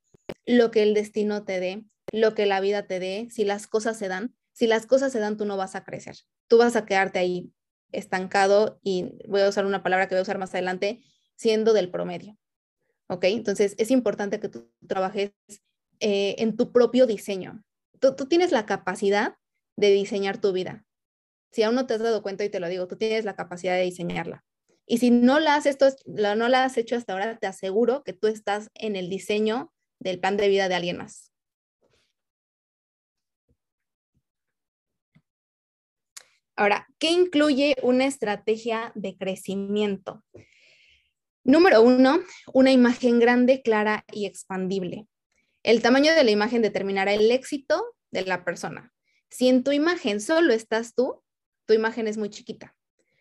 [0.46, 3.98] lo que el destino te dé, lo que la vida te dé, si las cosas
[3.98, 4.34] se dan.
[4.58, 6.16] Si las cosas se dan, tú no vas a crecer.
[6.48, 7.52] Tú vas a quedarte ahí
[7.92, 11.00] estancado y voy a usar una palabra que voy a usar más adelante,
[11.36, 12.36] siendo del promedio.
[13.06, 13.22] ¿Ok?
[13.26, 15.30] Entonces es importante que tú trabajes
[16.00, 17.62] eh, en tu propio diseño.
[18.00, 19.36] Tú, tienes la capacidad
[19.76, 20.84] de diseñar tu vida.
[21.52, 23.76] Si aún no te has dado cuenta y te lo digo, tú tienes la capacidad
[23.76, 24.44] de diseñarla.
[24.86, 25.68] Y si no la has,
[26.04, 30.18] no la has hecho hasta ahora, te aseguro que tú estás en el diseño del
[30.18, 31.30] plan de vida de alguien más.
[36.58, 40.24] Ahora, ¿qué incluye una estrategia de crecimiento?
[41.44, 42.18] Número uno,
[42.52, 45.06] una imagen grande, clara y expandible.
[45.62, 48.92] El tamaño de la imagen determinará el éxito de la persona.
[49.30, 51.22] Si en tu imagen solo estás tú,
[51.64, 52.74] tu imagen es muy chiquita.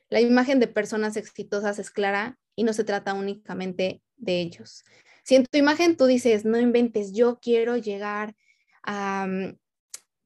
[0.10, 4.84] La imagen de personas exitosas es clara y no se trata únicamente de ellos.
[5.24, 8.36] Si en tu imagen tú dices, no inventes, yo quiero llegar
[8.82, 9.60] a, mm,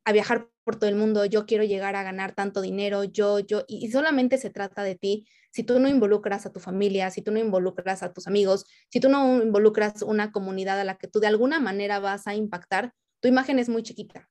[0.06, 3.64] a viajar por todo el mundo, yo quiero llegar a ganar tanto dinero, yo, yo,
[3.68, 7.32] y solamente se trata de ti, si tú no involucras a tu familia, si tú
[7.32, 11.20] no involucras a tus amigos, si tú no involucras una comunidad a la que tú
[11.20, 14.30] de alguna manera vas a impactar, tu imagen es muy chiquita.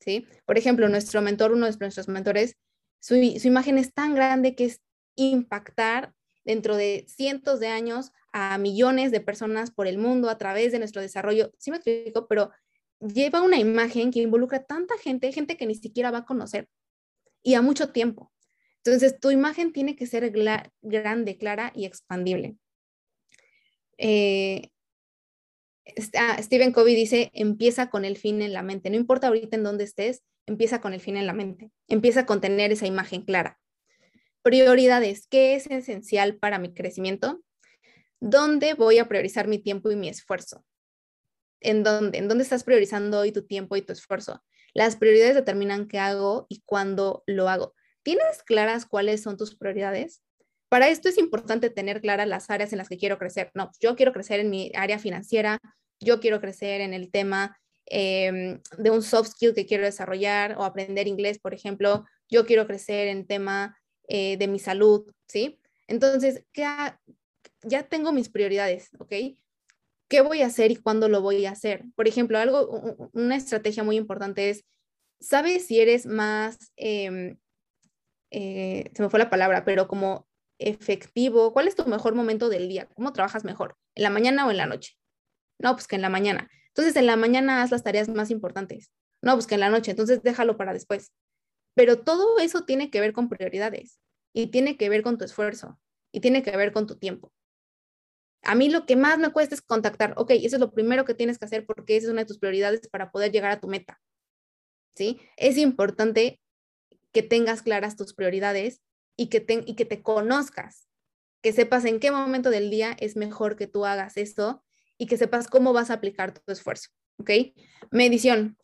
[0.00, 0.26] ¿Sí?
[0.46, 2.54] Por ejemplo, nuestro mentor, uno de nuestros mentores,
[3.00, 4.80] su, su imagen es tan grande que es
[5.16, 10.72] impactar dentro de cientos de años a millones de personas por el mundo a través
[10.72, 11.52] de nuestro desarrollo.
[11.58, 12.50] Sí me explico, pero
[13.00, 16.68] lleva una imagen que involucra tanta gente, gente que ni siquiera va a conocer
[17.42, 18.32] y a mucho tiempo.
[18.84, 22.56] Entonces, tu imagen tiene que ser grande, clara y expandible.
[23.98, 24.70] Eh,
[26.16, 28.90] ah, Stephen Covey dice, empieza con el fin en la mente.
[28.90, 31.70] No importa ahorita en dónde estés, empieza con el fin en la mente.
[31.88, 33.58] Empieza con tener esa imagen clara.
[34.42, 35.26] Prioridades.
[35.26, 37.42] ¿Qué es esencial para mi crecimiento?
[38.20, 40.64] ¿Dónde voy a priorizar mi tiempo y mi esfuerzo?
[41.60, 42.18] ¿En dónde?
[42.18, 44.42] ¿En dónde estás priorizando hoy tu tiempo y tu esfuerzo?
[44.74, 47.74] Las prioridades determinan qué hago y cuándo lo hago.
[48.02, 50.22] ¿Tienes claras cuáles son tus prioridades?
[50.68, 53.50] Para esto es importante tener claras las áreas en las que quiero crecer.
[53.54, 55.58] No, yo quiero crecer en mi área financiera,
[55.98, 60.64] yo quiero crecer en el tema em, de un soft skill que quiero desarrollar o
[60.64, 65.58] aprender inglés, por ejemplo, yo quiero crecer en tema eh, de mi salud, ¿sí?
[65.86, 69.12] Entonces, ya tengo mis prioridades, ¿ok?
[70.08, 71.84] ¿Qué voy a hacer y cuándo lo voy a hacer?
[71.94, 74.64] Por ejemplo, algo, una estrategia muy importante es,
[75.20, 77.38] ¿sabes si eres más, em,
[78.30, 80.26] eh, se me fue la palabra, pero como
[80.58, 81.52] efectivo?
[81.52, 82.88] ¿Cuál es tu mejor momento del día?
[82.94, 83.76] ¿Cómo trabajas mejor?
[83.94, 84.94] ¿En la mañana o en la noche?
[85.58, 86.48] No, pues que en la mañana.
[86.68, 88.92] Entonces, en la mañana haz las tareas más importantes.
[89.22, 89.90] No, pues que en la noche.
[89.90, 91.12] Entonces, déjalo para después.
[91.74, 94.00] Pero todo eso tiene que ver con prioridades
[94.32, 95.78] y tiene que ver con tu esfuerzo
[96.12, 97.32] y tiene que ver con tu tiempo.
[98.42, 100.14] A mí lo que más me cuesta es contactar.
[100.16, 102.38] Ok, eso es lo primero que tienes que hacer porque esa es una de tus
[102.38, 104.00] prioridades para poder llegar a tu meta.
[104.94, 105.20] ¿Sí?
[105.36, 106.40] Es importante
[107.12, 108.80] que tengas claras tus prioridades
[109.16, 110.88] y que, te, y que te conozcas,
[111.42, 114.64] que sepas en qué momento del día es mejor que tú hagas esto
[114.96, 116.90] y que sepas cómo vas a aplicar tu esfuerzo.
[117.18, 117.30] ¿Ok?
[117.90, 118.56] Medición,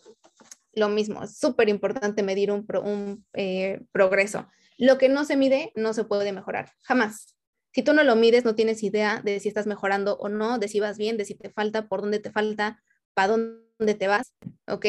[0.72, 4.48] lo mismo, es súper importante medir un, un eh, progreso.
[4.76, 7.33] Lo que no se mide no se puede mejorar, jamás.
[7.74, 10.68] Si tú no lo mides, no tienes idea de si estás mejorando o no, de
[10.68, 12.82] si vas bien, de si te falta, por dónde te falta,
[13.14, 14.32] para dónde te vas,
[14.68, 14.86] ¿ok?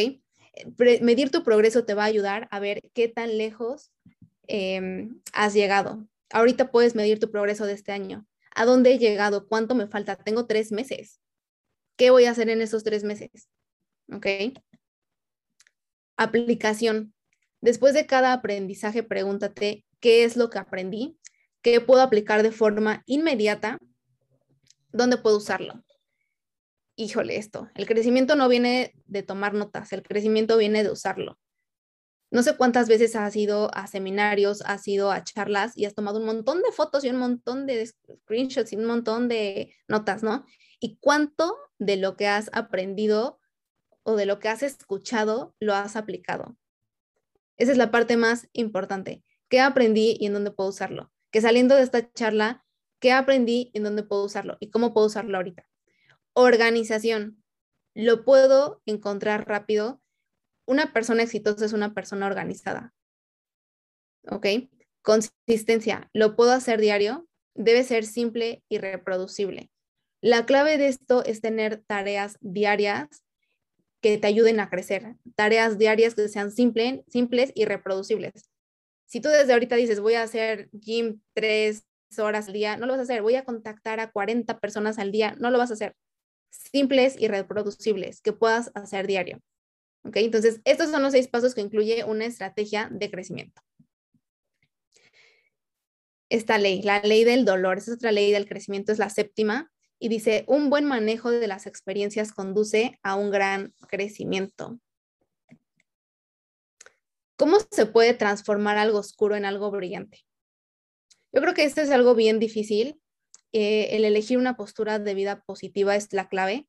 [1.02, 3.92] medir tu progreso te va a ayudar a ver qué tan lejos
[4.48, 6.08] em, has llegado.
[6.32, 8.26] Ahorita puedes medir tu progreso de este año.
[8.56, 9.48] ¿A dónde he llegado?
[9.48, 10.16] ¿Cuánto me falta?
[10.16, 11.20] Tengo tres meses.
[11.98, 13.50] ¿Qué voy a hacer en esos tres meses?
[14.12, 14.28] ¿Ok?
[16.18, 17.14] Aplicación.
[17.62, 21.18] Después de cada aprendizaje, pregúntate, ¿qué es lo que aprendí?
[21.66, 23.80] Que puedo aplicar de forma inmediata,
[24.92, 25.84] ¿dónde puedo usarlo?
[26.96, 31.40] Híjole, esto, el crecimiento no viene de tomar notas, el crecimiento viene de usarlo.
[32.30, 36.20] No sé cuántas veces has ido a seminarios, has ido a charlas y has tomado
[36.20, 40.46] un montón de fotos y un montón de screenshots y un montón de notas, ¿no?
[40.80, 43.40] Y cuánto de lo que has aprendido
[44.04, 46.58] o de lo que has escuchado lo has aplicado.
[47.58, 49.24] Esa es la parte más importante.
[49.50, 51.12] ¿Qué aprendí y en dónde puedo usarlo?
[51.36, 52.64] Que saliendo de esta charla,
[53.02, 55.68] ¿qué aprendí en dónde puedo usarlo y cómo puedo usarlo ahorita?
[56.32, 57.44] Organización.
[57.94, 60.02] Lo puedo encontrar rápido.
[60.66, 62.94] Una persona exitosa es una persona organizada.
[64.30, 64.48] ¿Ok?
[65.02, 66.10] Consistencia.
[66.14, 67.28] Lo puedo hacer diario.
[67.54, 69.70] Debe ser simple y reproducible.
[70.22, 73.10] La clave de esto es tener tareas diarias
[74.00, 75.18] que te ayuden a crecer.
[75.36, 78.50] Tareas diarias que sean simples y reproducibles.
[79.06, 81.86] Si tú desde ahorita dices, voy a hacer gym tres
[82.18, 83.22] horas al día, no lo vas a hacer.
[83.22, 85.96] Voy a contactar a 40 personas al día, no lo vas a hacer.
[86.50, 89.42] Simples y reproducibles que puedas hacer diario.
[90.04, 90.18] ¿Ok?
[90.18, 93.62] Entonces, estos son los seis pasos que incluye una estrategia de crecimiento.
[96.30, 100.10] Esta ley, la ley del dolor, es otra ley del crecimiento, es la séptima, y
[100.10, 104.80] dice, un buen manejo de las experiencias conduce a un gran crecimiento.
[107.38, 110.26] ¿Cómo se puede transformar algo oscuro en algo brillante?
[111.34, 113.02] Yo creo que este es algo bien difícil.
[113.52, 116.68] Eh, el elegir una postura de vida positiva es la clave.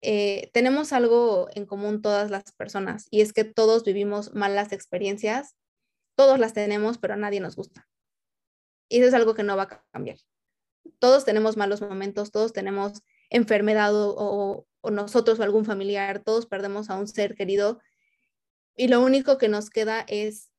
[0.00, 5.54] Eh, tenemos algo en común todas las personas y es que todos vivimos malas experiencias,
[6.16, 7.86] todos las tenemos, pero a nadie nos gusta.
[8.88, 10.16] Y eso es algo que no va a cambiar.
[10.98, 16.96] Todos tenemos malos momentos, todos tenemos enfermedad o nosotros o algún familiar, todos perdemos a
[16.96, 17.80] un ser querido
[18.76, 20.50] y lo único que nos queda es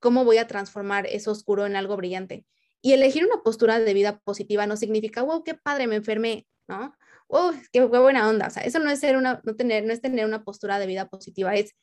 [0.00, 2.44] cómo voy a transformar eso oscuro en algo brillante.
[2.82, 6.46] Y elegir una postura de vida positiva no significa, wow, qué padre, me enfermé.
[6.68, 6.94] ¿no?
[7.28, 8.48] ¡Oh, qué, buena onda!
[8.48, 10.86] O sea, eso no es, ser una, no, tener, no es tener una postura de
[10.86, 11.74] vida positiva, es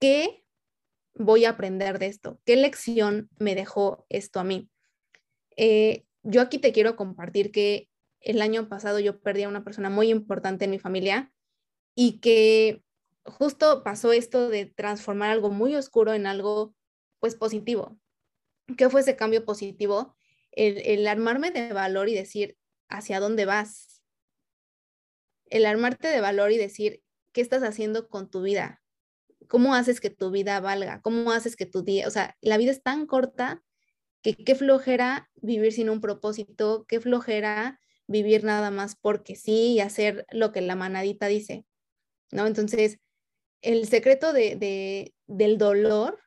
[0.00, 0.44] qué
[1.14, 4.70] voy a aprender de esto, qué lección me dejó esto a mí.
[5.56, 7.88] Eh, yo aquí te quiero compartir que
[8.20, 11.32] el año pasado yo perdí a una persona muy importante en mi familia
[11.94, 12.82] y que
[13.30, 16.74] justo pasó esto de transformar algo muy oscuro en algo
[17.18, 17.98] pues positivo.
[18.76, 20.16] ¿Qué fue ese cambio positivo?
[20.52, 22.56] El, el armarme de valor y decir
[22.88, 24.02] hacia dónde vas.
[25.46, 28.82] El armarte de valor y decir qué estás haciendo con tu vida.
[29.48, 31.00] ¿Cómo haces que tu vida valga?
[31.00, 33.62] ¿Cómo haces que tu día, o sea, la vida es tan corta
[34.22, 39.80] que qué flojera vivir sin un propósito, qué flojera vivir nada más porque sí y
[39.80, 41.64] hacer lo que la manadita dice,
[42.30, 42.46] ¿no?
[42.46, 42.98] Entonces,
[43.62, 46.18] el secreto de, del dolor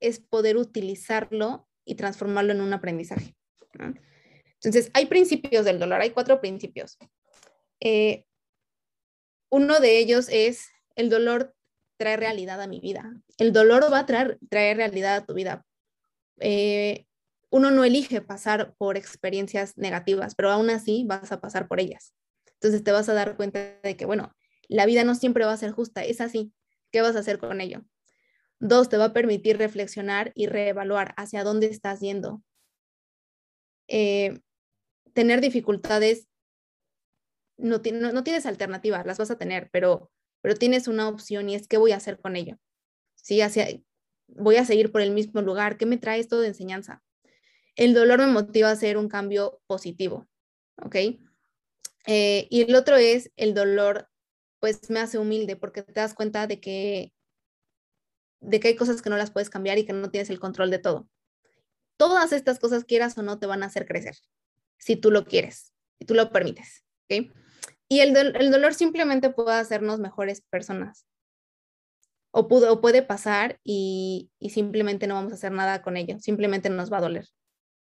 [0.00, 3.34] es poder utilizarlo y transformarlo en un aprendizaje.
[4.54, 6.98] Entonces, hay principios del dolor, hay cuatro principios.
[7.80, 8.24] Eh,
[9.50, 11.54] uno de ellos es el dolor
[11.98, 13.14] trae realidad a mi vida.
[13.38, 15.64] El dolor va a traer, traer realidad a tu vida.
[16.40, 17.06] Eh,
[17.50, 22.12] uno no elige pasar por experiencias negativas, pero aún así vas a pasar por ellas.
[22.54, 24.34] Entonces te vas a dar cuenta de que, bueno,
[24.68, 26.52] la vida no siempre va a ser justa, es así.
[26.96, 27.84] ¿Qué vas a hacer con ello?
[28.58, 32.42] Dos, te va a permitir reflexionar y reevaluar hacia dónde estás yendo.
[33.86, 34.40] Eh,
[35.12, 36.26] tener dificultades,
[37.58, 41.68] no, no, tienes alternativas, las vas a tener, pero, pero tienes una opción y es
[41.68, 42.56] qué voy a hacer con ello.
[43.14, 43.68] Sí, hacia,
[44.28, 45.76] voy a seguir por el mismo lugar.
[45.76, 47.02] ¿Qué me trae esto de enseñanza?
[47.74, 50.26] El dolor me motiva a hacer un cambio positivo,
[50.82, 50.96] ¿ok?
[52.06, 54.08] Eh, y el otro es el dolor
[54.60, 57.12] pues me hace humilde porque te das cuenta de que,
[58.40, 60.70] de que hay cosas que no las puedes cambiar y que no tienes el control
[60.70, 61.08] de todo.
[61.96, 64.16] Todas estas cosas, quieras o no, te van a hacer crecer,
[64.78, 66.84] si tú lo quieres, si tú lo permites.
[67.04, 67.32] ¿okay?
[67.88, 71.06] Y el, el, dolor simplemente puede hacernos mejores personas.
[72.32, 76.18] O, pudo, o puede pasar y, y simplemente no vamos a hacer nada con ello,
[76.18, 77.26] simplemente nos va a doler.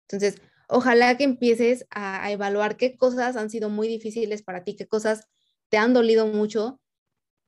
[0.07, 4.77] Entonces, ojalá que empieces a, a, evaluar qué cosas han sido muy difíciles para ti,
[4.77, 5.27] qué cosas
[5.69, 6.79] te han dolido mucho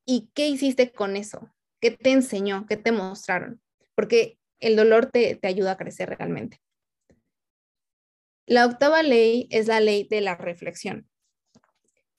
[0.05, 3.61] y qué hiciste con eso, qué te enseñó, qué te mostraron,
[3.93, 6.61] porque el dolor te, te ayuda a crecer realmente.
[8.45, 11.09] La octava ley es la ley de la reflexión.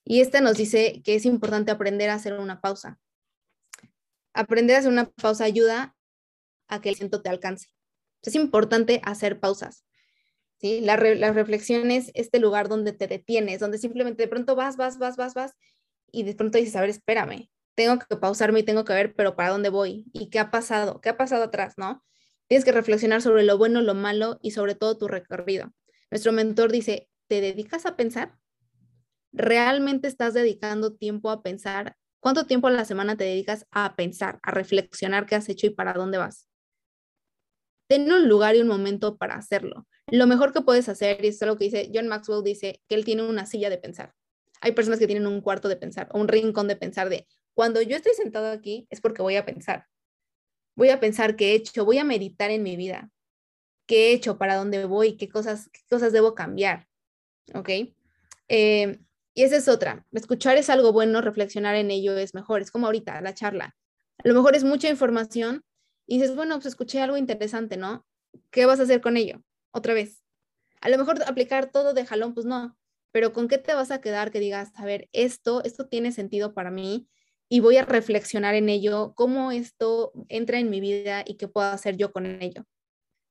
[0.05, 2.99] Y esta nos dice que es importante aprender a hacer una pausa.
[4.35, 5.97] Aprender a hacer una pausa ayuda
[6.69, 7.69] a que el siento te alcance.
[8.23, 9.87] Es importante hacer pausas.
[10.61, 10.81] ¿sí?
[10.83, 14.99] La, la reflexión es este lugar donde te detienes, donde simplemente de pronto vas, vas,
[14.99, 15.55] vas, vas, vas
[16.13, 19.37] y de pronto dices, a ver, espérame, tengo que pausarme y tengo que ver, pero
[19.37, 20.07] ¿para dónde voy?
[20.13, 21.01] ¿Y qué ha pasado?
[21.01, 22.05] ¿Qué ha pasado atrás, no?
[22.49, 25.73] Tienes que reflexionar sobre lo bueno, lo malo y sobre todo tu recorrido.
[26.11, 28.37] Nuestro mentor dice, ¿te dedicas a pensar?
[29.33, 31.97] ¿Realmente estás dedicando tiempo a pensar?
[32.21, 35.71] ¿Cuánto tiempo a la semana te dedicas a pensar, a reflexionar qué has hecho y
[35.71, 36.49] para dónde vas?
[37.87, 39.87] Ten un lugar y un momento para hacerlo.
[40.09, 42.97] Lo mejor que puedes hacer, y esto es lo que dice John Maxwell, dice que
[42.97, 44.15] él tiene una silla de pensar
[44.61, 47.83] hay personas que tienen un cuarto de pensar o un rincón de pensar de cuando
[47.83, 49.87] yo estoy sentado aquí es porque voy a pensar.
[50.77, 53.11] Voy a pensar qué he hecho, voy a meditar en mi vida,
[53.87, 56.87] qué he hecho, para dónde voy, qué cosas, qué cosas debo cambiar.
[57.55, 57.69] ¿Ok?
[58.47, 59.01] Eh,
[59.35, 60.07] y esa es otra.
[60.13, 62.61] Escuchar es algo bueno, reflexionar en ello es mejor.
[62.61, 63.77] Es como ahorita la charla.
[64.19, 65.65] A lo mejor es mucha información
[66.07, 68.07] y dices, bueno, pues escuché algo interesante, ¿no?
[68.51, 69.43] ¿Qué vas a hacer con ello?
[69.73, 70.23] Otra vez.
[70.81, 72.79] A lo mejor aplicar todo de jalón, pues no
[73.13, 76.55] pero ¿con qué te vas a quedar que digas, a ver, esto, esto tiene sentido
[76.55, 77.09] para mí
[77.49, 81.69] y voy a reflexionar en ello, cómo esto entra en mi vida y qué puedo
[81.69, 82.65] hacer yo con ello?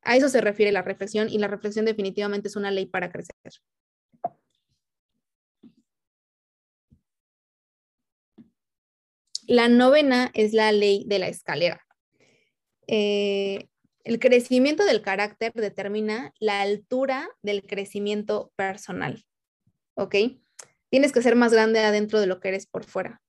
[0.01, 3.35] A eso se refiere la reflexión y la reflexión definitivamente es una ley para crecer.
[9.47, 11.85] La novena es la ley de la escalera.
[12.87, 13.67] Eh,
[14.03, 19.26] el crecimiento del carácter determina la altura del crecimiento personal.
[19.97, 20.15] ¿Ok?
[20.89, 23.21] Tienes que ser más grande adentro de lo que eres por fuera.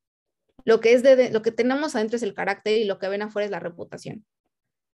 [0.65, 3.23] Lo que, es de, lo que tenemos adentro es el carácter y lo que ven
[3.23, 4.25] afuera es la reputación.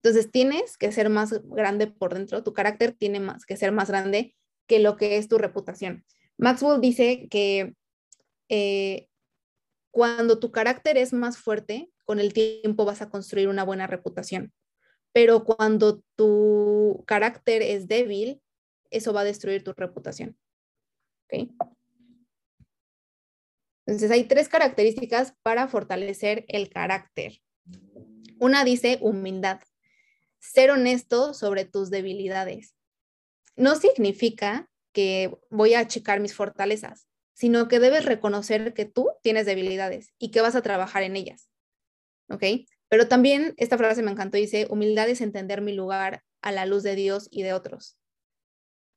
[0.03, 3.89] Entonces tienes que ser más grande por dentro, tu carácter tiene más que ser más
[3.89, 4.35] grande
[4.67, 6.05] que lo que es tu reputación.
[6.39, 7.75] Maxwell dice que
[8.49, 9.09] eh,
[9.91, 14.53] cuando tu carácter es más fuerte, con el tiempo vas a construir una buena reputación.
[15.13, 18.41] Pero cuando tu carácter es débil,
[18.91, 20.37] eso va a destruir tu reputación.
[23.87, 27.41] Entonces hay tres características para fortalecer el carácter.
[28.39, 29.61] Una dice humildad,
[30.39, 32.75] ser honesto sobre tus debilidades.
[33.57, 39.47] No significa que voy a checar mis fortalezas, sino que debes reconocer que tú tienes
[39.47, 41.51] debilidades y que vas a trabajar en ellas.
[42.29, 42.45] ¿Ok?
[42.89, 46.83] Pero también esta frase me encantó, dice, humildad es entender mi lugar a la luz
[46.83, 48.00] de Dios y de otros.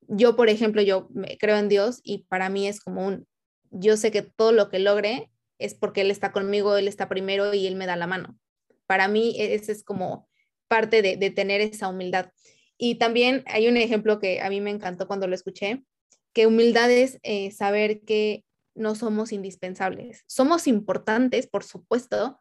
[0.08, 3.26] Yo, por ejemplo, yo creo en Dios y para mí es como un,
[3.70, 7.54] yo sé que todo lo que logre es porque Él está conmigo, Él está primero
[7.54, 8.38] y Él me da la mano.
[8.86, 10.28] Para mí e-, ese es como
[10.68, 12.30] parte de, de tener esa humildad.
[12.76, 15.84] Y también hay un ejemplo que a mí me encantó cuando lo escuché,
[16.32, 18.44] que humildad es eh, saber que
[18.74, 20.24] no somos indispensables.
[20.26, 22.38] Somos importantes, por supuesto,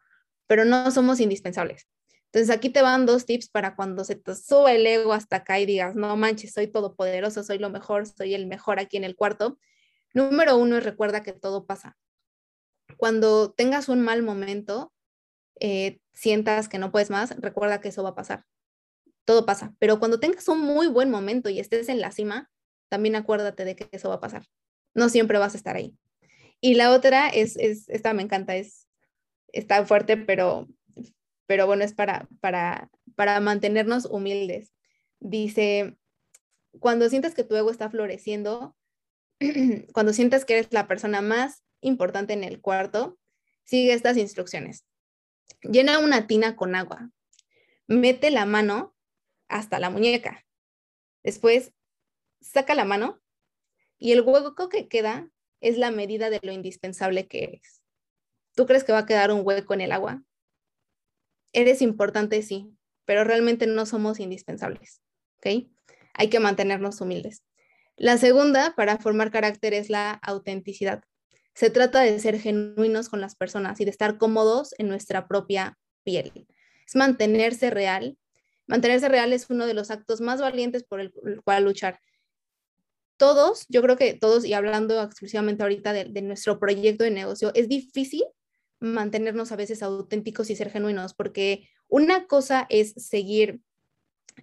[0.48, 1.88] pero no somos indispensables.
[2.34, 5.60] Entonces aquí te van dos tips para cuando se te sube el ego hasta acá
[5.60, 9.16] y digas, no manches, soy todopoderoso, soy lo mejor, soy el mejor aquí en el
[9.16, 9.60] cuarto.
[10.16, 11.96] Número uno es recuerda que todo pasa.
[12.98, 14.92] Cuando tengas un mal momento,
[15.60, 18.46] eh, sientas que no puedes más, recuerda que eso va a pasar.
[19.26, 19.76] Todo pasa.
[19.78, 22.50] Pero cuando tengas un muy buen momento y estés en la cima,
[22.90, 24.48] también acuérdate de que eso va a pasar.
[24.96, 25.96] No siempre vas a estar ahí.
[26.60, 28.88] Y la otra es, es esta me encanta, es,
[29.50, 30.68] está fuerte, pero,
[31.54, 34.74] pero bueno, es para, para, para mantenernos humildes.
[35.20, 36.00] Dice,
[36.80, 38.76] cuando sientas que tu ego está floreciendo,
[39.94, 43.20] cuando sientas que eres la persona más importante en el cuarto,
[43.66, 44.84] sigue estas instrucciones.
[45.62, 47.12] Llena una tina con agua.
[47.86, 48.96] Mete la mano
[49.48, 50.44] hasta la muñeca.
[51.22, 51.72] Después
[52.42, 53.22] saca la mano
[54.00, 55.30] y el hueco que queda
[55.62, 57.84] es la medida de lo indispensable que eres.
[58.56, 60.24] ¿Tú crees que va a quedar un hueco en el agua?
[61.54, 62.76] Eres importante, sí,
[63.06, 65.02] pero realmente no somos indispensables,
[65.38, 65.68] ¿ok?
[66.14, 67.44] Hay que mantenernos humildes.
[67.96, 71.04] La segunda para formar carácter es la autenticidad.
[71.54, 75.78] Se trata de ser genuinos con las personas y de estar cómodos en nuestra propia
[76.04, 76.48] piel.
[76.88, 78.18] Es mantenerse real.
[78.66, 82.00] Mantenerse real es uno de los actos más valientes por el cual luchar
[83.18, 87.70] todos, yo creo que todos, y hablando exclusivamente ahorita de, nuestro proyecto de negocio, es
[87.70, 88.24] difícil
[88.84, 93.62] mantenernos a veces auténticos y ser genuinos, porque una cosa es seguir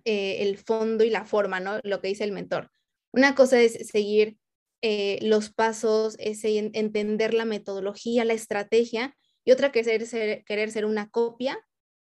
[0.04, 1.78] eh, el fondo y la forma, ¿no?
[1.82, 2.70] Lo que dice el mentor.
[3.12, 4.38] Una cosa es seguir
[4.82, 9.14] eh, los pasos, es entender la metodología, la estrategia,
[9.44, 10.10] y otra que es
[10.46, 11.58] querer ser una copia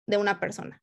[0.08, 0.82] de una persona.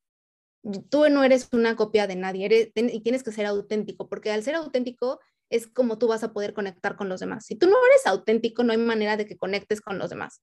[0.89, 4.55] Tú no eres una copia de nadie y tienes que ser auténtico, porque al ser
[4.55, 7.45] auténtico es como tú vas a poder conectar con los demás.
[7.47, 10.43] Si tú no eres auténtico, no hay manera de que conectes con los demás.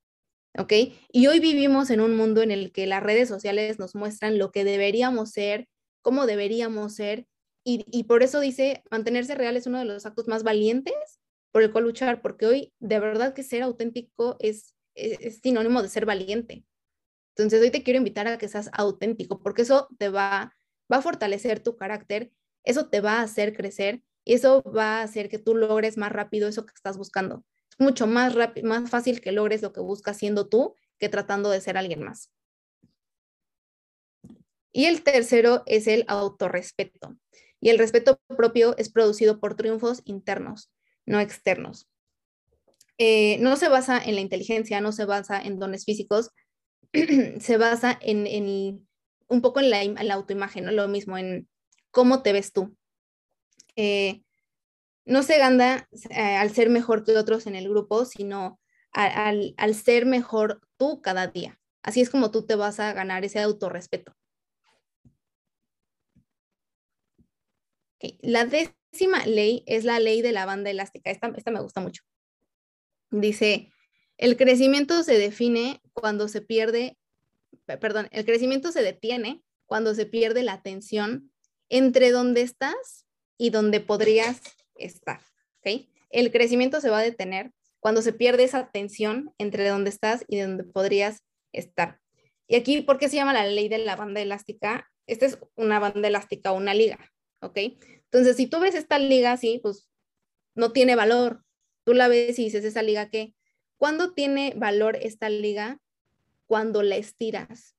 [0.58, 0.74] ¿Ok?
[1.12, 4.52] Y hoy vivimos en un mundo en el que las redes sociales nos muestran lo
[4.52, 5.68] que deberíamos ser,
[6.02, 7.28] cómo deberíamos ser,
[7.70, 11.20] y, por eso dice, mantenerse real es uno de los actos más valientes
[11.52, 15.90] por el cual luchar, porque hoy de verdad que ser auténtico es, es sinónimo de
[15.90, 16.64] ser valiente.
[17.36, 20.56] Entonces hoy te quiero invitar a que seas auténtico, porque eso te va,
[20.90, 22.32] va a fortalecer tu carácter,
[22.64, 26.14] eso te va a hacer crecer y eso va a hacer que tú logres más
[26.14, 27.44] rápido eso que estás buscando.
[27.78, 31.50] Es mucho más, rápido, más fácil que logres lo que buscas siendo tú que tratando
[31.50, 32.32] de ser alguien más.
[34.72, 37.18] Y el tercero es el autorrespeto.
[37.60, 40.72] Y el respeto propio es producido por triunfos internos,
[41.06, 41.90] no externos.
[43.00, 46.32] Eh, no se basa en la inteligencia, no se basa en dones físicos,
[47.40, 48.88] se basa en,
[49.28, 50.72] un poco en la, autoimagen, ¿no?
[50.72, 51.48] lo mismo, en
[51.92, 52.76] cómo te ves tú.
[53.76, 54.22] Eh,
[55.08, 58.60] no se gana eh, al ser mejor que otros en el grupo, sino
[58.92, 61.60] al, ser mejor tú cada día.
[61.82, 64.14] Así es como tú te vas a ganar ese autorrespeto.
[68.20, 71.10] La décima ley es la ley de la banda elástica.
[71.10, 72.04] Esta, esta me gusta mucho.
[73.10, 73.72] Dice,
[74.18, 76.98] el crecimiento se define cuando se pierde,
[77.66, 81.32] perdón, el crecimiento se detiene cuando se pierde la tensión
[81.70, 83.06] entre donde estás
[83.38, 84.42] y donde podrías
[84.80, 85.22] estar.
[85.60, 85.88] ¿ok?
[86.10, 90.40] El crecimiento se va a detener cuando se pierde esa tensión entre donde estás y
[90.40, 92.00] donde podrías estar.
[92.48, 94.90] Y aquí, ¿por qué se llama la ley de la banda elástica?
[95.06, 97.00] Esta es una banda elástica una liga,
[97.42, 97.58] ¿ok?
[98.06, 99.90] Entonces, si tú ves esta liga así, pues
[100.56, 101.44] no tiene valor.
[101.84, 103.36] Tú la ves y dices, ¿esa liga qué?
[103.78, 105.80] ¿Cuándo tiene valor esta liga?
[106.46, 107.76] Cuando la estiras,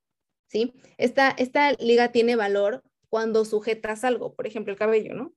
[0.46, 0.74] ¿sí?
[0.98, 5.34] Esta, esta liga tiene valor cuando sujetas algo, por ejemplo, el cabello, ¿no?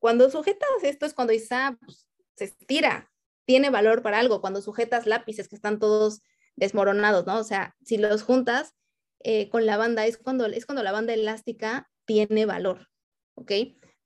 [0.00, 3.12] Cuando sujetas esto es cuando ah, pues, se estira,
[3.44, 4.40] tiene valor para algo.
[4.40, 6.22] Cuando sujetas lápices que están todos
[6.56, 7.38] desmoronados, ¿no?
[7.38, 8.74] O sea, si los juntas
[9.22, 12.88] eh, con la banda, es cuando, es cuando la banda elástica tiene valor,
[13.34, 13.52] ¿ok?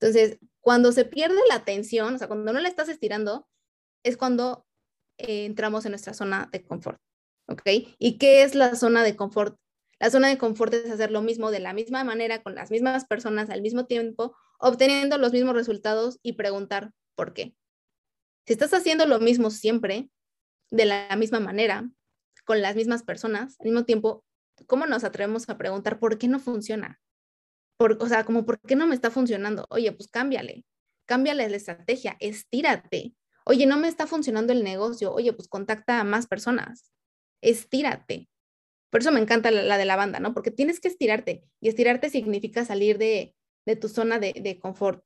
[0.01, 3.49] Entonces, cuando se pierde la tensión, o sea, cuando no la estás estirando,
[4.03, 4.67] es cuando
[5.19, 7.01] eh, entramos en nuestra zona de confort,
[7.47, 7.63] ¿ok?
[7.99, 9.57] ¿Y qué es la zona de confort?
[10.01, 13.05] La zona de confort es hacer lo mismo de la misma manera con las mismas
[13.05, 17.55] personas al mismo tiempo obteniendo los mismos resultados y preguntar por qué.
[18.47, 20.11] Si estás haciendo lo mismo siempre,
[20.71, 21.89] de la misma manera,
[22.45, 24.25] con las mismas personas, al mismo tiempo,
[24.67, 27.01] ¿cómo nos atrevemos a preguntar por qué no funciona?
[27.77, 29.67] Por, o sea, como, ¿por qué no me está funcionando?
[29.71, 30.65] Oye, pues cámbiale,
[31.07, 33.15] cámbiale la estrategia, estírate.
[33.47, 35.13] Oye, no me está funcionando el negocio.
[35.13, 36.93] Oye, pues contacta a más personas.
[37.43, 38.29] Estírate.
[38.91, 40.33] Por eso me encanta la, de la banda, ¿no?
[40.35, 43.35] Porque tienes que estirarte y estirarte significa salir de,
[43.77, 45.05] tu zona de, de, confort.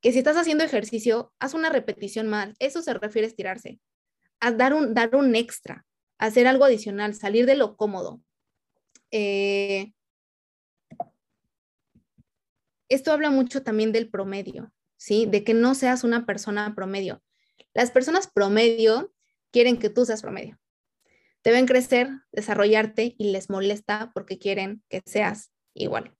[0.00, 2.54] Que si estás haciendo ejercicio, haz una repetición más.
[2.58, 3.80] Eso se refiere a estirarse.
[4.40, 5.86] A dar un, dar un extra,
[6.18, 8.22] hacer algo adicional, salir de lo cómodo.
[9.10, 9.92] Eh,
[12.88, 15.26] esto habla mucho también del promedio, ¿sí?
[15.26, 17.22] De que no seas una persona promedio.
[17.72, 19.12] Las personas promedio
[19.52, 20.58] quieren que tú seas promedio.
[21.44, 26.14] Deben crecer, desarrollarte y les molesta porque quieren que seas igual.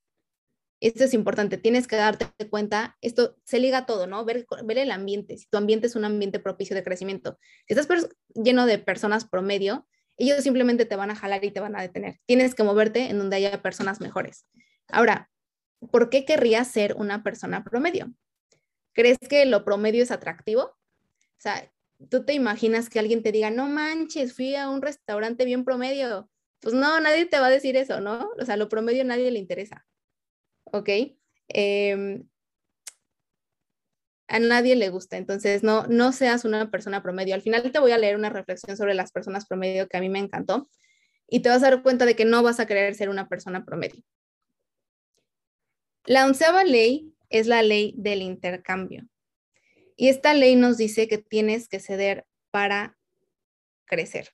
[0.81, 4.25] Esto es importante, tienes que darte cuenta, esto se liga a todo, ¿no?
[4.25, 7.39] Ver, ver el ambiente, si tu ambiente es un ambiente propicio de crecimiento.
[7.69, 11.77] Si estás lleno de personas promedio, ellos simplemente te van a jalar y te van
[11.77, 12.19] a detener.
[12.27, 14.47] Tienes que moverte en donde haya personas mejores.
[14.89, 15.31] Ahora,
[15.91, 18.13] ¿por qué querrías ser una persona promedio?
[18.93, 20.63] ¿Crees que lo promedio es atractivo?
[20.63, 21.71] O sea,
[22.09, 26.31] tú te imaginas que alguien te diga, no manches, fui a un restaurante bien promedio.
[26.61, 28.31] Pues no, nadie te va a decir eso, ¿no?
[28.39, 29.87] O sea, lo promedio a nadie le interesa.
[30.73, 30.89] ¿Ok?
[31.49, 32.25] Em,
[34.29, 37.35] a nadie le gusta, entonces no, no seas una persona promedio.
[37.35, 40.09] Al final te voy a leer una reflexión sobre las personas promedio que a mí
[40.09, 40.69] me encantó
[41.29, 43.65] y te vas a dar cuenta de que no vas a querer ser una persona
[43.65, 44.05] promedio.
[46.05, 49.09] La onceava ley es la ley del intercambio.
[49.97, 52.97] Y esta ley nos dice que tienes que ceder para
[53.85, 54.31] crecer.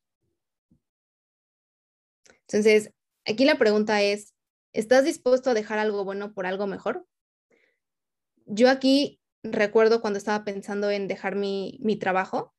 [2.42, 2.92] Entonces,
[3.24, 4.35] aquí la pregunta es,
[4.76, 7.06] ¿estás dispuesto a dejar algo bueno por algo mejor?
[8.44, 12.54] Yo aquí recuerdo cuando estaba pensando en dejar mi, mi trabajo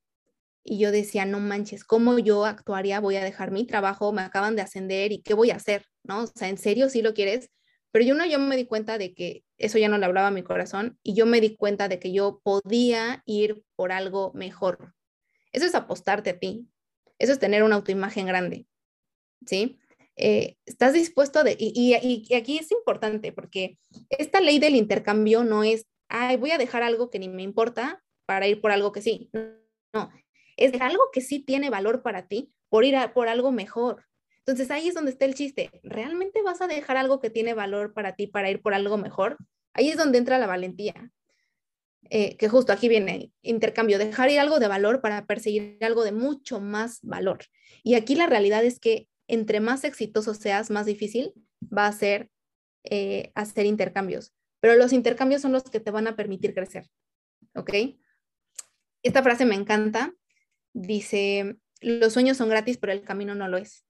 [0.63, 2.99] y yo decía, no manches, ¿cómo yo actuaría?
[2.99, 5.85] Voy a dejar mi trabajo, me acaban de ascender y ¿qué voy a hacer?
[6.03, 6.23] ¿No?
[6.23, 7.51] O sea, ¿en serio sí lo quieres?
[7.91, 10.31] Pero yo no, yo me di cuenta de que eso ya no le hablaba a
[10.31, 14.93] mi corazón y yo me di cuenta de que yo podía ir por algo mejor.
[15.51, 16.67] Eso es apostarte a ti.
[17.17, 18.67] Eso es tener una autoimagen grande.
[19.45, 19.79] ¿Sí?
[20.17, 23.77] Eh, ¿Estás dispuesto de, y, y, aquí es importante porque
[24.09, 28.03] esta ley del intercambio no es, ay, voy a dejar algo que ni me importa
[28.25, 29.29] para ir por algo que sí.
[29.93, 30.11] No,
[30.57, 34.05] es algo que sí tiene valor para ti por ir por algo mejor.
[34.39, 35.69] Entonces ahí es donde está el chiste.
[35.83, 39.37] ¿Realmente vas a dejar algo que tiene valor para ti para ir por algo mejor?
[39.73, 41.11] Ahí es donde entra la valentía.
[42.09, 46.13] Eh, que justo aquí viene intercambio, dejar ir algo de valor para perseguir algo de
[46.13, 47.39] mucho más valor.
[47.83, 51.33] Y aquí la realidad es que entre más exitoso seas, más difícil
[51.75, 52.29] va a ser
[52.83, 54.33] eh, hacer intercambios.
[54.59, 56.89] Pero los intercambios son los que te van a permitir crecer.
[57.55, 57.71] ¿Ok?
[59.03, 60.13] Esta frase me encanta.
[60.73, 63.85] Dice, los sueños son gratis, pero el camino no lo es.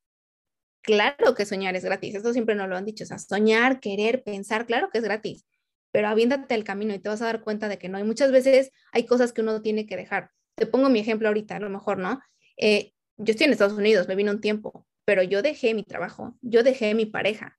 [0.82, 4.24] Claro que soñar es gratis, eso siempre nos lo han dicho, o sea, soñar, querer,
[4.24, 5.46] pensar, claro que es gratis,
[5.92, 8.00] pero aviéntate el camino y te vas a dar cuenta de que no.
[8.00, 10.32] Y muchas veces hay cosas que uno tiene que dejar.
[10.56, 12.22] Te pongo mi ejemplo ahorita, a lo mejor, ¿no?
[12.56, 16.38] Eh, yo estoy en Estados Unidos, me vino un tiempo, pero yo dejé mi trabajo,
[16.41, 17.58] yo dejé mi pareja.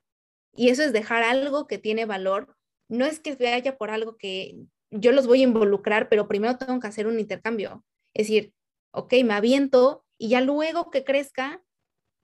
[0.55, 2.55] Y eso es dejar algo que tiene valor.
[2.90, 4.59] No es que vaya por algo que
[4.90, 7.86] yo los voy a involucrar, pero primero tengo que hacer un intercambio.
[8.12, 8.53] Es decir,
[8.90, 11.62] ok, me aviento y ya luego que crezca,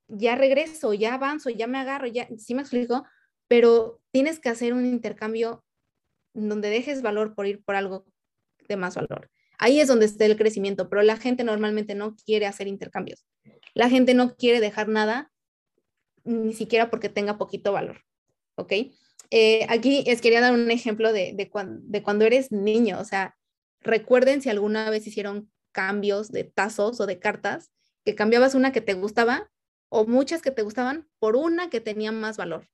[0.08, 3.06] ya regreso, ya avanzo, ya me agarro, ya, sí me explico,
[3.48, 5.64] pero tienes que hacer un intercambio
[6.34, 8.04] donde dejes valor por ir por algo
[8.68, 9.30] de más valor.
[9.58, 13.24] Ahí es donde está el crecimiento, pero la gente normalmente no quiere hacer intercambios.
[13.74, 15.32] La gente no quiere dejar nada,
[16.24, 18.02] ni siquiera porque tenga poquito valor.
[18.56, 18.72] ¿Ok?
[19.30, 21.50] Eh, aquí les quería dar un ejemplo de, de,
[21.82, 23.00] de cuando eres niño.
[23.00, 23.36] O sea,
[23.80, 27.72] recuerden si alguna vez hicieron cambios de tazos o de cartas,
[28.04, 29.50] que cambiabas una que te gustaba
[29.88, 32.68] o muchas que te gustaban por una que tenía más valor.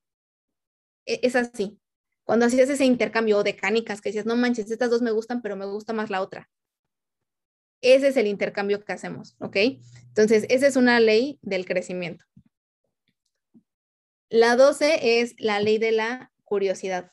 [1.06, 1.78] E, es así.
[2.24, 5.56] Cuando hacías ese intercambio de canicas que decías, no manches, estas dos me gustan, pero
[5.56, 6.48] me gusta más la otra.
[7.82, 9.56] Ese es el intercambio que hacemos, ¿ok?
[10.08, 12.24] Entonces, esa es una ley del crecimiento.
[14.28, 17.12] La 12 es la ley de la curiosidad.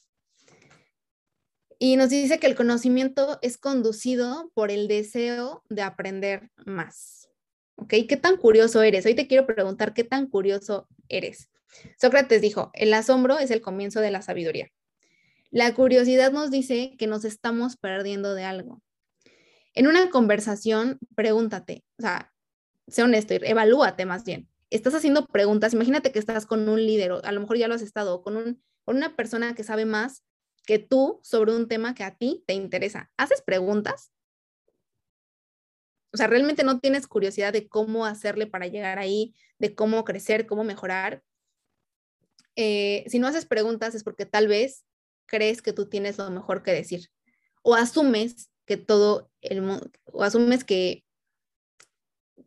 [1.80, 7.30] Y nos dice que el conocimiento es conducido por el deseo de aprender más.
[7.76, 7.94] ¿Ok?
[8.10, 9.06] ¿Qué tan curioso eres?
[9.06, 11.50] Hoy te quiero preguntar, ¿qué tan curioso eres?
[12.00, 14.72] Sócrates dijo, el asombro es el comienzo de la sabiduría.
[15.52, 18.82] La curiosidad nos dice que nos estamos perdiendo de algo.
[19.78, 22.34] En una conversación, pregúntate, o sea,
[22.88, 24.50] sé honesto, evalúate más bien.
[24.70, 27.76] Estás haciendo preguntas, imagínate que estás con un líder, o a lo mejor ya lo
[27.76, 30.24] has estado, con, un, con una persona que sabe más
[30.66, 33.12] que tú sobre un tema que a ti te interesa.
[33.18, 34.12] ¿Haces preguntas?
[36.14, 40.48] o sea, realmente no tienes curiosidad de cómo hacerle para llegar ahí, de cómo crecer,
[40.48, 41.22] cómo mejorar,
[42.56, 44.84] eh, si no haces preguntas es porque tal vez
[45.28, 47.12] crees que tú tienes lo mejor que decir
[47.62, 51.04] o asumes que todo el mundo, o asumes que,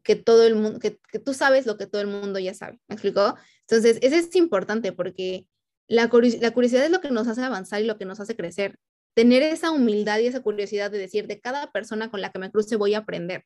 [0.05, 2.79] que todo el mundo, que, tú sabes lo que todo el mundo ya sabe.
[2.89, 3.35] ¿Me explicó?
[3.63, 5.47] Entonces, eso es importante porque
[5.89, 6.11] la,
[6.41, 8.79] la curiosidad es lo que nos hace avanzar y lo que nos hace crecer.
[9.15, 12.51] Tener esa humildad y esa curiosidad de decir, de cada persona con la que me
[12.51, 13.45] cruce voy a aprender.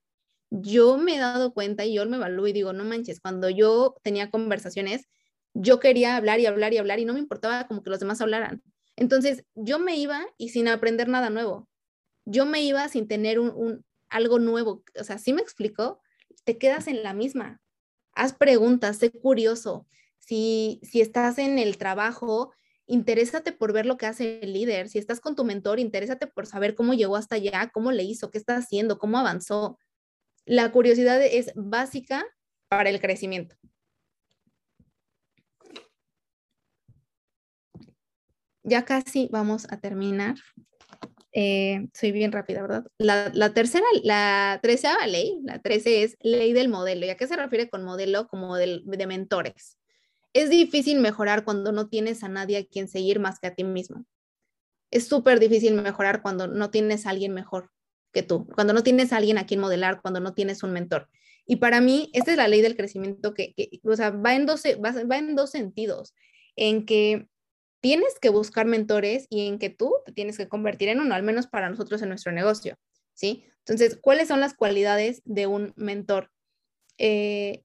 [0.50, 3.94] Yo me he dado cuenta y yo me evalúo y digo, no manches, cuando yo
[4.02, 5.06] tenía conversaciones,
[5.54, 8.20] yo quería hablar y hablar y hablar y no me importaba como que los demás
[8.20, 8.62] hablaran.
[8.96, 11.68] Entonces yo me iba y sin aprender nada nuevo.
[12.24, 14.82] Yo me iba sin tener un, algo nuevo.
[14.98, 16.00] O sea, ¿sí me explico?
[16.44, 17.60] Te quedas en la misma.
[18.12, 19.86] Haz preguntas, sé curioso.
[20.18, 22.52] Si, si estás en el trabajo,
[22.86, 24.88] interésate por ver lo que hace el líder.
[24.88, 28.30] Si estás con tu mentor, interésate por saber cómo llegó hasta allá, cómo le hizo,
[28.30, 29.78] qué está haciendo, cómo avanzó.
[30.46, 32.24] La curiosidad es básica
[32.68, 33.56] para el crecimiento.
[38.64, 40.36] ya casi vamos a terminar.
[41.36, 42.86] Eh, soy bien rápida, ¿verdad?
[42.98, 47.04] La, tercera, la treceava ley, la trece es ley del modelo.
[47.04, 48.28] ¿Y a qué se refiere con modelo?
[48.28, 49.76] Como de, de mentores.
[50.32, 53.64] Es difícil mejorar cuando no tienes a nadie a quien seguir más que a ti
[53.64, 54.06] mismo.
[54.92, 57.70] Es súper difícil mejorar cuando no tienes a alguien mejor
[58.12, 61.08] que tú, cuando no tienes a alguien a quien modelar, cuando no tienes un mentor.
[61.46, 64.62] Y para mí, esta es la ley del crecimiento que, o sea, va en, dos,
[64.64, 66.14] va en dos sentidos,
[66.54, 67.28] en que
[67.84, 71.22] tienes que buscar mentores y en que tú te tienes que convertir en uno, al
[71.22, 72.78] menos para nosotros en nuestro negocio,
[73.12, 73.44] ¿sí?
[73.58, 76.30] Entonces, ¿cuáles son las cualidades de un mentor?
[76.96, 77.62] Eh,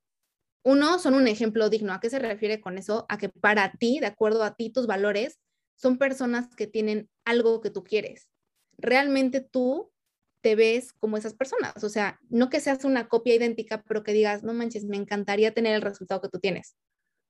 [0.63, 1.93] uno, son un ejemplo digno.
[1.93, 3.05] ¿A qué se refiere con eso?
[3.07, 5.39] A que para ti, de acuerdo a ti, tus valores,
[5.77, 8.27] son personas que tienen algo que tú quieres.
[8.77, 9.89] Realmente tú
[10.41, 11.81] te ves como esas personas.
[11.81, 15.53] O sea, no que seas una copia idéntica, pero que digas, no manches, me encantaría
[15.53, 16.75] tener el resultado que tú tienes.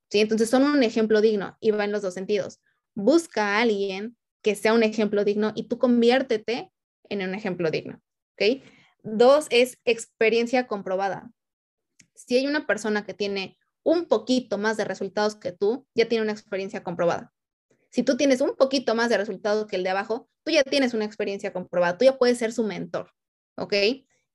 [0.09, 0.21] ¿Sí?
[0.21, 2.59] Entonces son un ejemplo digno y va en los dos sentidos
[2.99, 6.71] busca a alguien que sea un ejemplo digno y tú conviértete
[7.09, 8.01] en un ejemplo digno.
[8.33, 8.63] ¿Ok?
[9.03, 11.31] Dos es experiencia comprobada.
[12.15, 16.23] Si hay una persona que tiene un poquito más de resultados que tú, ya tiene
[16.23, 17.33] una experiencia comprobada.
[17.91, 20.93] Si tú tienes un poquito más de resultados que el de abajo, tú ya tienes
[20.93, 23.11] una experiencia comprobada, tú ya puedes ser su mentor,
[23.55, 23.73] ¿ok?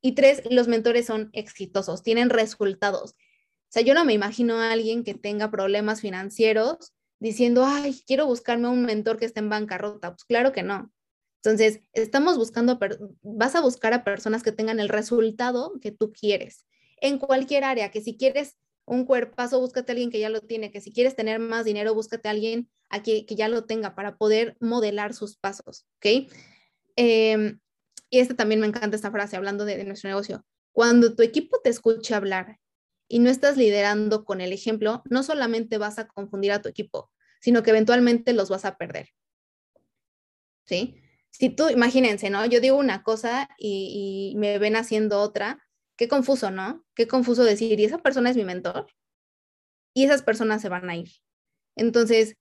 [0.01, 3.13] Y tres, los mentores son exitosos, tienen resultados.
[3.13, 8.27] O sea, yo no me imagino a alguien que tenga problemas financieros diciendo, ay, quiero
[8.27, 10.11] buscarme un mentor que esté en bancarrota.
[10.13, 10.93] Pues claro que no.
[11.43, 12.79] Entonces, estamos buscando,
[13.23, 16.67] vas a buscar a personas que tengan el resultado que tú quieres
[17.01, 18.57] en cualquier área, que si quieres
[18.87, 21.95] un cuerpazo, búscate a alguien que ya lo tiene, que si quieres tener más dinero,
[21.95, 26.31] búscate a alguien aquí que ya lo tenga para poder modelar sus pasos, ¿ok?
[26.97, 27.61] Em,
[28.11, 30.45] y este también me encanta esta frase hablando de nuestro negocio.
[30.73, 32.59] Cuando tu equipo te escuche hablar
[33.15, 37.13] y no estás liderando con el ejemplo, no solamente vas a confundir a tu equipo,
[37.41, 39.11] sino que eventualmente los vas a perder.
[40.67, 41.01] ¿Sí?
[41.31, 42.45] Si tú, imagínense, ¿no?
[42.45, 46.85] Yo digo una cosa y, me ven haciendo otra, qué confuso, ¿no?
[46.97, 48.89] Qué confuso decir, y esa persona es mi mentor,
[49.95, 51.13] y esas personas se van a ir.
[51.77, 52.35] Entonces,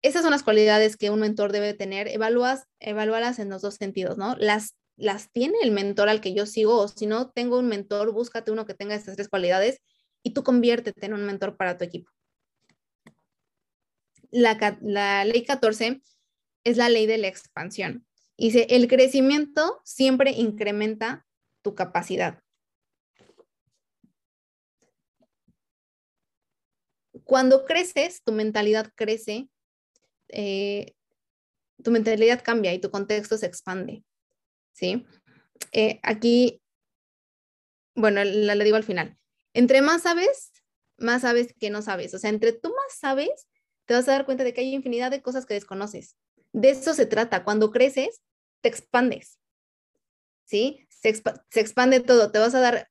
[0.00, 2.06] esas son las cualidades que un mentor debe tener.
[2.06, 4.36] Evalúas, evalúalas en los dos sentidos, ¿no?
[4.36, 8.12] Las las tiene el mentor al que yo sigo, o si no tengo un mentor,
[8.12, 9.80] búscate uno que tenga estas tres cualidades
[10.22, 12.10] y tú conviértete en un mentor para tu equipo.
[14.30, 16.00] La, ley 14
[16.64, 18.06] es la ley de la expansión.
[18.38, 21.26] Dice, el crecimiento siempre incrementa
[21.60, 22.40] tu capacidad.
[27.24, 29.48] Cuando creces, tu mentalidad crece,
[30.28, 30.94] eh,
[31.82, 34.02] tu mentalidad cambia y tu contexto se expande.
[34.72, 35.06] ¿Sí?
[35.72, 36.60] Eh, aquí,
[37.94, 39.16] bueno, la, le digo al final,
[39.54, 40.52] entre más sabes,
[40.98, 42.14] más sabes que no sabes.
[42.14, 43.48] O sea, entre tú más sabes,
[43.86, 46.16] te vas a dar cuenta de que hay infinidad de cosas que desconoces.
[46.52, 47.44] De eso se trata.
[47.44, 48.22] Cuando creces,
[48.60, 49.38] te expandes.
[50.44, 50.86] ¿Sí?
[50.88, 52.30] Se, se expande todo.
[52.30, 52.88] Te vas a dar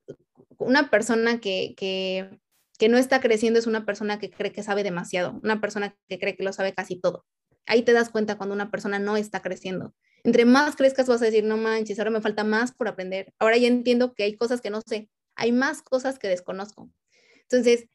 [0.57, 2.41] una persona que, que,
[2.77, 6.19] que no está creciendo es una persona que cree que sabe demasiado, una persona que
[6.19, 7.25] cree que lo sabe casi todo.
[7.67, 9.93] Ahí te das cuenta cuando una persona no está creciendo.
[10.23, 13.33] Entre más crezcas vas a decir, no manches, ahora me falta más por aprender.
[13.39, 16.91] Ahora ya entiendo que hay cosas que no sé, hay más cosas que desconozco.
[17.43, 17.87] Entonces,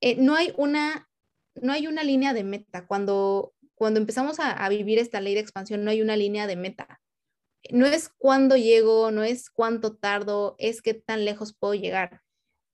[0.00, 1.08] eh, no, hay una,
[1.54, 2.86] no hay una línea de meta.
[2.86, 7.00] Cuando, cuando empezamos a, vivir esta ley de expansión, no hay una línea de meta.
[7.70, 12.22] No es cuándo llego, no es cuánto tardo, es qué tan lejos puedo llegar.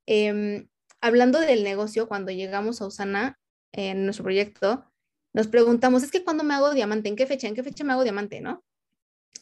[0.07, 0.69] Em,
[1.01, 3.39] hablando del negocio, cuando llegamos a Usana,
[3.73, 4.85] en nuestro proyecto,
[5.33, 7.47] nos preguntamos, es que cuando me hago diamante, ¿en qué fecha?
[7.47, 8.41] ¿En qué fecha me hago diamante?
[8.41, 8.65] ¿No?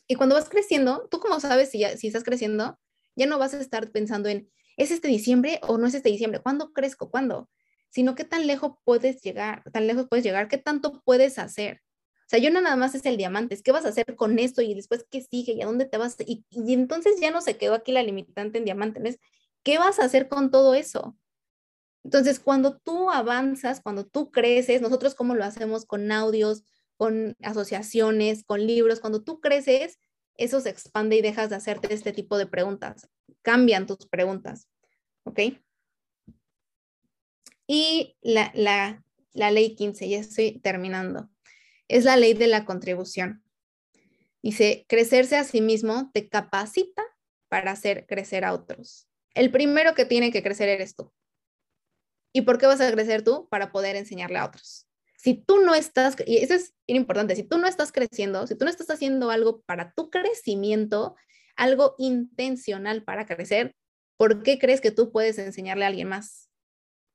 [0.09, 2.79] Y cuando vas creciendo, tú como sabes si, si estás creciendo,
[3.15, 6.41] Ya no vas a estar pensando en, ¿es este diciembre o no es este diciembre?
[6.41, 7.11] ¿Cuándo crezco?
[7.11, 7.49] ¿Cuándo?
[7.91, 11.83] Sino qué tan lejos puedes llegar, tan lejos puedes llegar, qué tanto puedes hacer.
[12.29, 14.39] O sea, yo no nada más es el diamante, es qué vas a hacer con
[14.39, 16.17] esto y después qué sigue y a dónde te vas.
[16.27, 19.19] Y, y entonces ya no se quedó aquí la limitante en diamante.
[19.63, 21.17] ¿Qué vas a hacer con todo eso?
[22.05, 26.65] Entonces, cuando tú avanzas, cuando tú creces, nosotros cómo lo hacemos con audios,
[26.99, 29.99] con asociaciones, con libros, cuando tú creces,
[30.35, 33.09] eso se expande y dejas de hacerte este tipo de preguntas.
[33.43, 34.69] Cambian tus preguntas.
[35.23, 35.41] ¿Ok?
[37.69, 41.29] Y la, la, ley 15, ya estoy terminando,
[41.87, 43.45] es la ley de la contribución.
[44.43, 47.03] Dice, crecerse a sí mismo te capacita
[47.49, 49.07] para hacer crecer a otros.
[49.35, 51.13] El primero que tiene que crecer eres tú.
[52.33, 53.49] ¿Y por qué vas a crecer tú?
[53.51, 54.88] Para poder enseñarle a otros.
[55.19, 58.65] Si tú no estás, y eso es importante, si tú no estás creciendo, si tú
[58.65, 61.17] no estás haciendo algo para tu crecimiento,
[61.57, 63.75] algo intencional para crecer,
[64.17, 66.49] ¿por qué crees que tú puedes enseñarle a alguien más?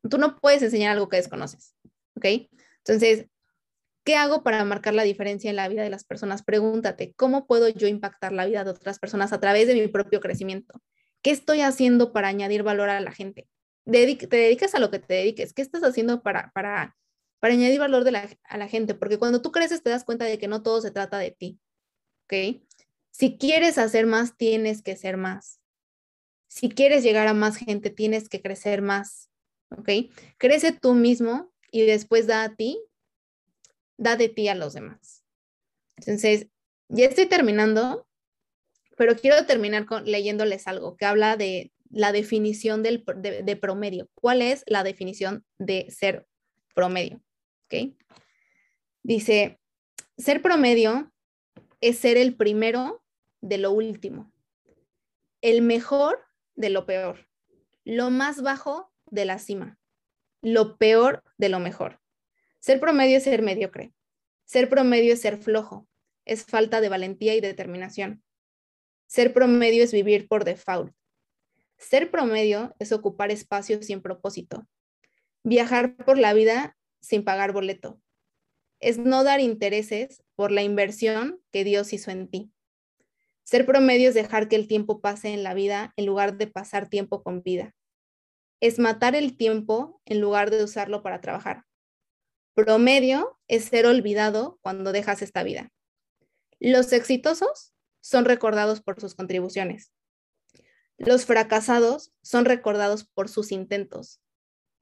[0.09, 1.75] Tú no puedes enseñar algo que desconoces,
[2.17, 2.25] ¿ok?
[2.79, 3.27] Entonces,
[4.03, 6.43] ¿qué hago para marcar la diferencia en la vida de las personas?
[6.43, 10.19] Pregúntate, ¿cómo puedo yo impactar la vida de otras personas a través de mi propio
[10.19, 10.81] crecimiento?
[11.21, 13.47] ¿Qué estoy haciendo para añadir valor a la gente?
[13.85, 15.53] te dedicas a lo que te dediques.
[15.53, 16.95] ¿Qué estás haciendo para, para,
[17.43, 18.93] para añadir valor a la gente?
[18.93, 21.59] Porque cuando tú creces te das cuenta de que no todo se trata de ti.
[22.23, 22.63] ¿Ok?
[23.11, 25.59] Si quieres hacer más, tienes que ser más.
[26.47, 29.29] Si quieres llegar a más gente, tienes que crecer más.
[29.77, 29.89] ¿Ok?
[30.37, 32.81] Crece tú mismo y después da a ti,
[33.97, 35.25] da de ti a los demás.
[35.97, 36.47] Entonces,
[36.87, 38.07] ya estoy terminando,
[38.95, 44.09] pero quiero terminar leyéndoles algo que habla de, la definición del, de, promedio.
[44.13, 46.25] ¿Cuál es la definición de ser
[46.73, 47.21] promedio?
[49.03, 49.59] Dice,
[50.17, 51.11] ser promedio
[51.81, 53.03] es ser el primero
[53.41, 54.31] de lo último,
[55.41, 56.19] el mejor
[56.55, 57.27] de lo peor,
[57.83, 59.77] lo más bajo de la cima,
[60.41, 61.99] lo peor de lo mejor.
[62.59, 63.93] Ser promedio es ser mediocre.
[64.45, 65.87] Ser promedio es ser flojo,
[66.25, 68.23] es falta de valentía y determinación.
[69.07, 70.93] Ser promedio es vivir por default,
[71.77, 74.67] ser promedio es ocupar espacios sin propósito.
[75.43, 78.01] Viajar por la vida sin pagar boleto.
[78.79, 82.51] Es no dar intereses por la inversión que Dios hizo en ti.
[83.43, 86.89] Ser promedio es dejar que el tiempo pase en la vida en lugar de pasar
[86.89, 87.75] tiempo con vida.
[88.61, 91.65] Es matar el tiempo en lugar de usarlo para trabajar.
[92.55, 95.71] Promedio es ser olvidado cuando dejas esta vida.
[96.59, 99.91] Los exitosos son recordados por sus contribuciones.
[100.97, 104.21] Los fracasados son recordados por sus intentos,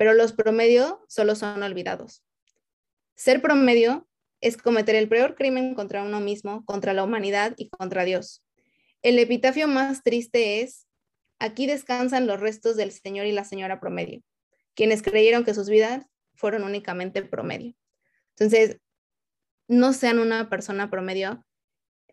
[0.02, 2.24] pero los promedio solo son olvidados.
[3.14, 4.10] Ser promedio
[4.42, 8.44] es cometer el peor crimen contra uno mismo, contra la humanidad y contra Dios.
[9.04, 10.88] El epitafio más triste es,
[11.38, 14.24] aquí descansan los restos del señor y la señora promedio,
[14.74, 17.76] quienes creyeron que sus vidas fueron únicamente promedio.
[18.32, 18.80] Entonces,
[19.68, 21.46] no sean una persona promedio,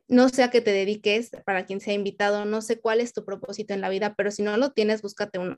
[0.09, 3.25] no sé a qué te dediques, para quien sea invitado, no sé cuál es tu
[3.25, 5.57] propósito en la vida, pero si no lo tienes, búscate uno.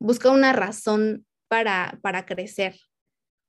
[0.00, 2.78] Busca una razón para, para crecer.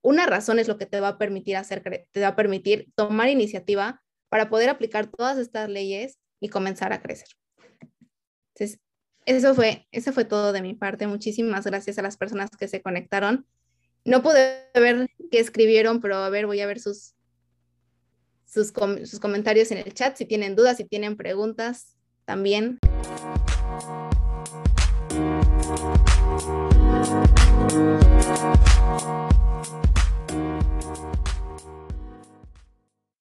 [0.02, 1.82] Una razón es lo que te va a permitir hacer,
[2.12, 7.02] te va a permitir tomar iniciativa para poder aplicar todas estas leyes y comenzar a
[7.02, 7.30] crecer.
[8.54, 8.80] Entonces,
[9.26, 11.08] eso fue, eso fue todo de mi parte.
[11.08, 13.48] Muchísimas gracias a las personas que se conectaron.
[14.04, 17.16] No pude ver qué escribieron, pero a ver, voy a ver sus,
[18.46, 18.72] sus,
[19.06, 22.80] sus comentarios en el chat, si tienen dudas, si tienen preguntas también.
[27.76, 28.05] Thank you.